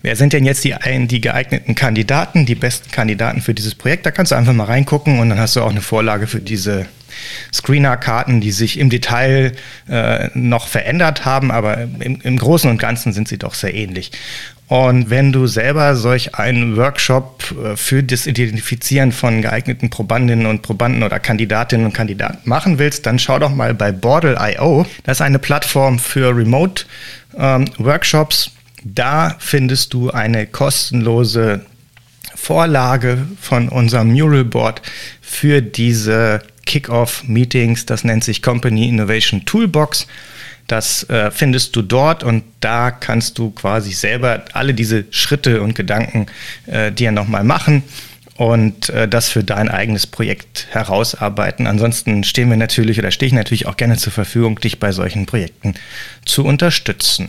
Wer 0.02 0.16
sind 0.16 0.34
denn 0.34 0.46
jetzt 0.46 0.64
die, 0.64 0.76
die 1.08 1.22
geeigneten 1.22 1.76
Kandidaten, 1.76 2.46
die 2.46 2.56
besten 2.56 2.92
Kandidaten 2.92 3.42
für 3.42 3.54
dieses 3.54 3.76
Projekt? 3.76 4.06
Da 4.06 4.12
kannst 4.12 4.32
du 4.32 4.36
einfach 4.36 4.54
mal 4.54 4.66
reingucken 4.66 5.20
und 5.20 5.30
dann 5.30 5.40
hast 5.40 5.56
du 5.56 5.62
auch 5.62 5.72
eine 5.72 5.82
Vorlage 5.82 6.28
für 6.28 6.40
diese 6.40 6.86
Screener-Karten, 7.54 8.42
die 8.42 8.52
sich 8.52 8.80
im 8.80 8.90
Detail 8.90 9.54
äh, 9.90 10.30
noch 10.34 10.68
verändert 10.68 11.26
haben, 11.26 11.52
aber 11.52 11.88
im, 12.00 12.22
im 12.22 12.38
Großen 12.38 12.70
und 12.70 12.78
Ganzen 12.78 13.14
sind 13.14 13.28
sie 13.28 13.38
doch 13.38 13.54
sehr 13.54 13.74
ähnlich. 13.74 14.12
Und 14.68 15.10
wenn 15.10 15.32
du 15.32 15.48
selber 15.48 15.96
solch 15.96 16.36
einen 16.36 16.76
Workshop 16.76 17.56
äh, 17.64 17.78
für 17.78 18.04
das 18.04 18.28
Identifizieren 18.28 19.14
von 19.14 19.42
geeigneten 19.42 19.90
Probandinnen 19.90 20.46
und 20.46 20.62
Probanden 20.62 21.04
oder 21.04 21.20
Kandidatinnen 21.20 21.86
und 21.86 21.94
Kandidaten 21.94 22.50
machen 22.50 22.78
willst, 22.78 23.06
dann 23.06 23.18
schau 23.18 23.40
doch 23.40 23.56
mal 23.56 23.74
bei 23.74 23.94
Bordel.io. 23.94 24.86
Das 25.04 25.18
ist 25.18 25.22
eine 25.22 25.40
Plattform 25.40 26.00
für 26.00 26.36
Remote-Workshops. 26.36 28.48
Ähm, 28.48 28.57
da 28.84 29.36
findest 29.40 29.94
du 29.94 30.12
eine 30.12 30.48
kostenlose 30.48 31.66
Vorlage 32.36 33.26
von 33.42 33.70
unserem 33.70 34.14
Mural 34.14 34.46
Board 34.46 34.82
für 35.22 35.62
diese 35.62 36.42
Kick-Off-Meetings. 36.66 37.86
Das 37.86 38.04
nennt 38.04 38.24
sich 38.24 38.42
Company 38.42 38.88
Innovation 38.88 39.46
Toolbox. 39.46 40.08
Das 40.68 41.10
äh, 41.10 41.32
findest 41.32 41.76
du 41.76 41.82
dort 41.82 42.24
und 42.24 42.44
da 42.60 42.92
kannst 42.92 43.38
du 43.38 43.52
quasi 43.52 43.94
selber 43.94 44.44
alle 44.54 44.74
diese 44.74 45.06
Schritte 45.12 45.62
und 45.62 45.76
Gedanken 45.76 46.28
äh, 46.66 46.92
dir 46.92 47.12
nochmal 47.12 47.46
machen 47.46 47.84
und 48.36 48.90
äh, 48.90 49.08
das 49.08 49.30
für 49.30 49.44
dein 49.44 49.70
eigenes 49.70 50.06
Projekt 50.06 50.68
herausarbeiten. 50.72 51.68
Ansonsten 51.68 52.26
stehen 52.26 52.50
wir 52.50 52.58
natürlich 52.58 53.00
oder 53.00 53.12
stehe 53.12 53.28
ich 53.28 53.34
natürlich 53.34 53.66
auch 53.66 53.78
gerne 53.78 53.98
zur 53.98 54.12
Verfügung, 54.12 54.60
dich 54.60 54.78
bei 54.80 54.92
solchen 54.92 55.26
Projekten 55.26 55.74
zu 56.26 56.44
unterstützen. 56.44 57.28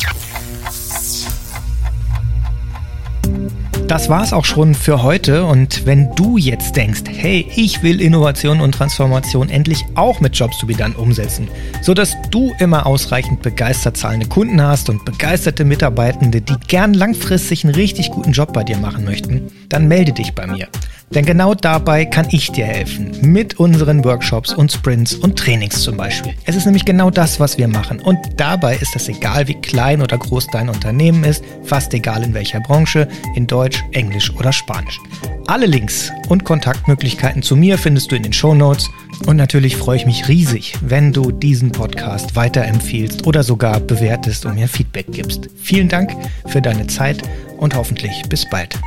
Das 3.88 4.10
war's 4.10 4.34
auch 4.34 4.44
schon 4.44 4.74
für 4.74 5.02
heute 5.02 5.46
und 5.46 5.86
wenn 5.86 6.14
du 6.14 6.36
jetzt 6.36 6.76
denkst, 6.76 7.04
hey, 7.06 7.50
ich 7.56 7.82
will 7.82 8.02
Innovation 8.02 8.60
und 8.60 8.72
Transformation 8.72 9.48
endlich 9.48 9.82
auch 9.94 10.20
mit 10.20 10.36
Jobs 10.36 10.58
to 10.58 10.66
be 10.66 10.74
done 10.74 10.94
umsetzen, 10.94 11.48
sodass 11.80 12.14
du 12.30 12.54
immer 12.58 12.84
ausreichend 12.84 13.40
begeistert 13.40 13.96
zahlende 13.96 14.28
Kunden 14.28 14.60
hast 14.60 14.90
und 14.90 15.06
begeisterte 15.06 15.64
Mitarbeitende, 15.64 16.42
die 16.42 16.56
gern 16.66 16.92
langfristig 16.92 17.64
einen 17.64 17.74
richtig 17.74 18.10
guten 18.10 18.32
Job 18.32 18.52
bei 18.52 18.62
dir 18.62 18.76
machen 18.76 19.06
möchten, 19.06 19.50
dann 19.70 19.88
melde 19.88 20.12
dich 20.12 20.34
bei 20.34 20.46
mir. 20.46 20.68
Denn 21.14 21.24
genau 21.24 21.54
dabei 21.54 22.04
kann 22.04 22.28
ich 22.30 22.52
dir 22.52 22.66
helfen. 22.66 23.16
Mit 23.22 23.58
unseren 23.58 24.04
Workshops 24.04 24.52
und 24.52 24.70
Sprints 24.70 25.14
und 25.14 25.38
Trainings 25.38 25.82
zum 25.82 25.96
Beispiel. 25.96 26.34
Es 26.44 26.54
ist 26.54 26.66
nämlich 26.66 26.84
genau 26.84 27.10
das, 27.10 27.40
was 27.40 27.56
wir 27.56 27.68
machen. 27.68 28.00
Und 28.00 28.18
dabei 28.36 28.76
ist 28.76 28.94
es 28.94 29.08
egal, 29.08 29.48
wie 29.48 29.54
klein 29.54 30.02
oder 30.02 30.18
groß 30.18 30.48
dein 30.48 30.68
Unternehmen 30.68 31.24
ist, 31.24 31.42
fast 31.62 31.94
egal 31.94 32.22
in 32.22 32.34
welcher 32.34 32.60
Branche, 32.60 33.08
in 33.34 33.46
Deutsch, 33.46 33.82
Englisch 33.92 34.30
oder 34.34 34.52
Spanisch. 34.52 35.00
Alle 35.46 35.64
Links 35.64 36.12
und 36.28 36.44
Kontaktmöglichkeiten 36.44 37.42
zu 37.42 37.56
mir 37.56 37.78
findest 37.78 38.12
du 38.12 38.16
in 38.16 38.22
den 38.22 38.34
Show 38.34 38.54
Notes. 38.54 38.90
Und 39.26 39.36
natürlich 39.36 39.76
freue 39.76 39.96
ich 39.96 40.06
mich 40.06 40.28
riesig, 40.28 40.74
wenn 40.82 41.12
du 41.12 41.32
diesen 41.32 41.72
Podcast 41.72 42.36
weiterempfiehlst 42.36 43.26
oder 43.26 43.42
sogar 43.42 43.80
bewertest 43.80 44.44
und 44.44 44.56
mir 44.56 44.68
Feedback 44.68 45.06
gibst. 45.10 45.48
Vielen 45.56 45.88
Dank 45.88 46.14
für 46.46 46.60
deine 46.60 46.86
Zeit 46.86 47.22
und 47.56 47.74
hoffentlich 47.74 48.22
bis 48.28 48.48
bald. 48.48 48.78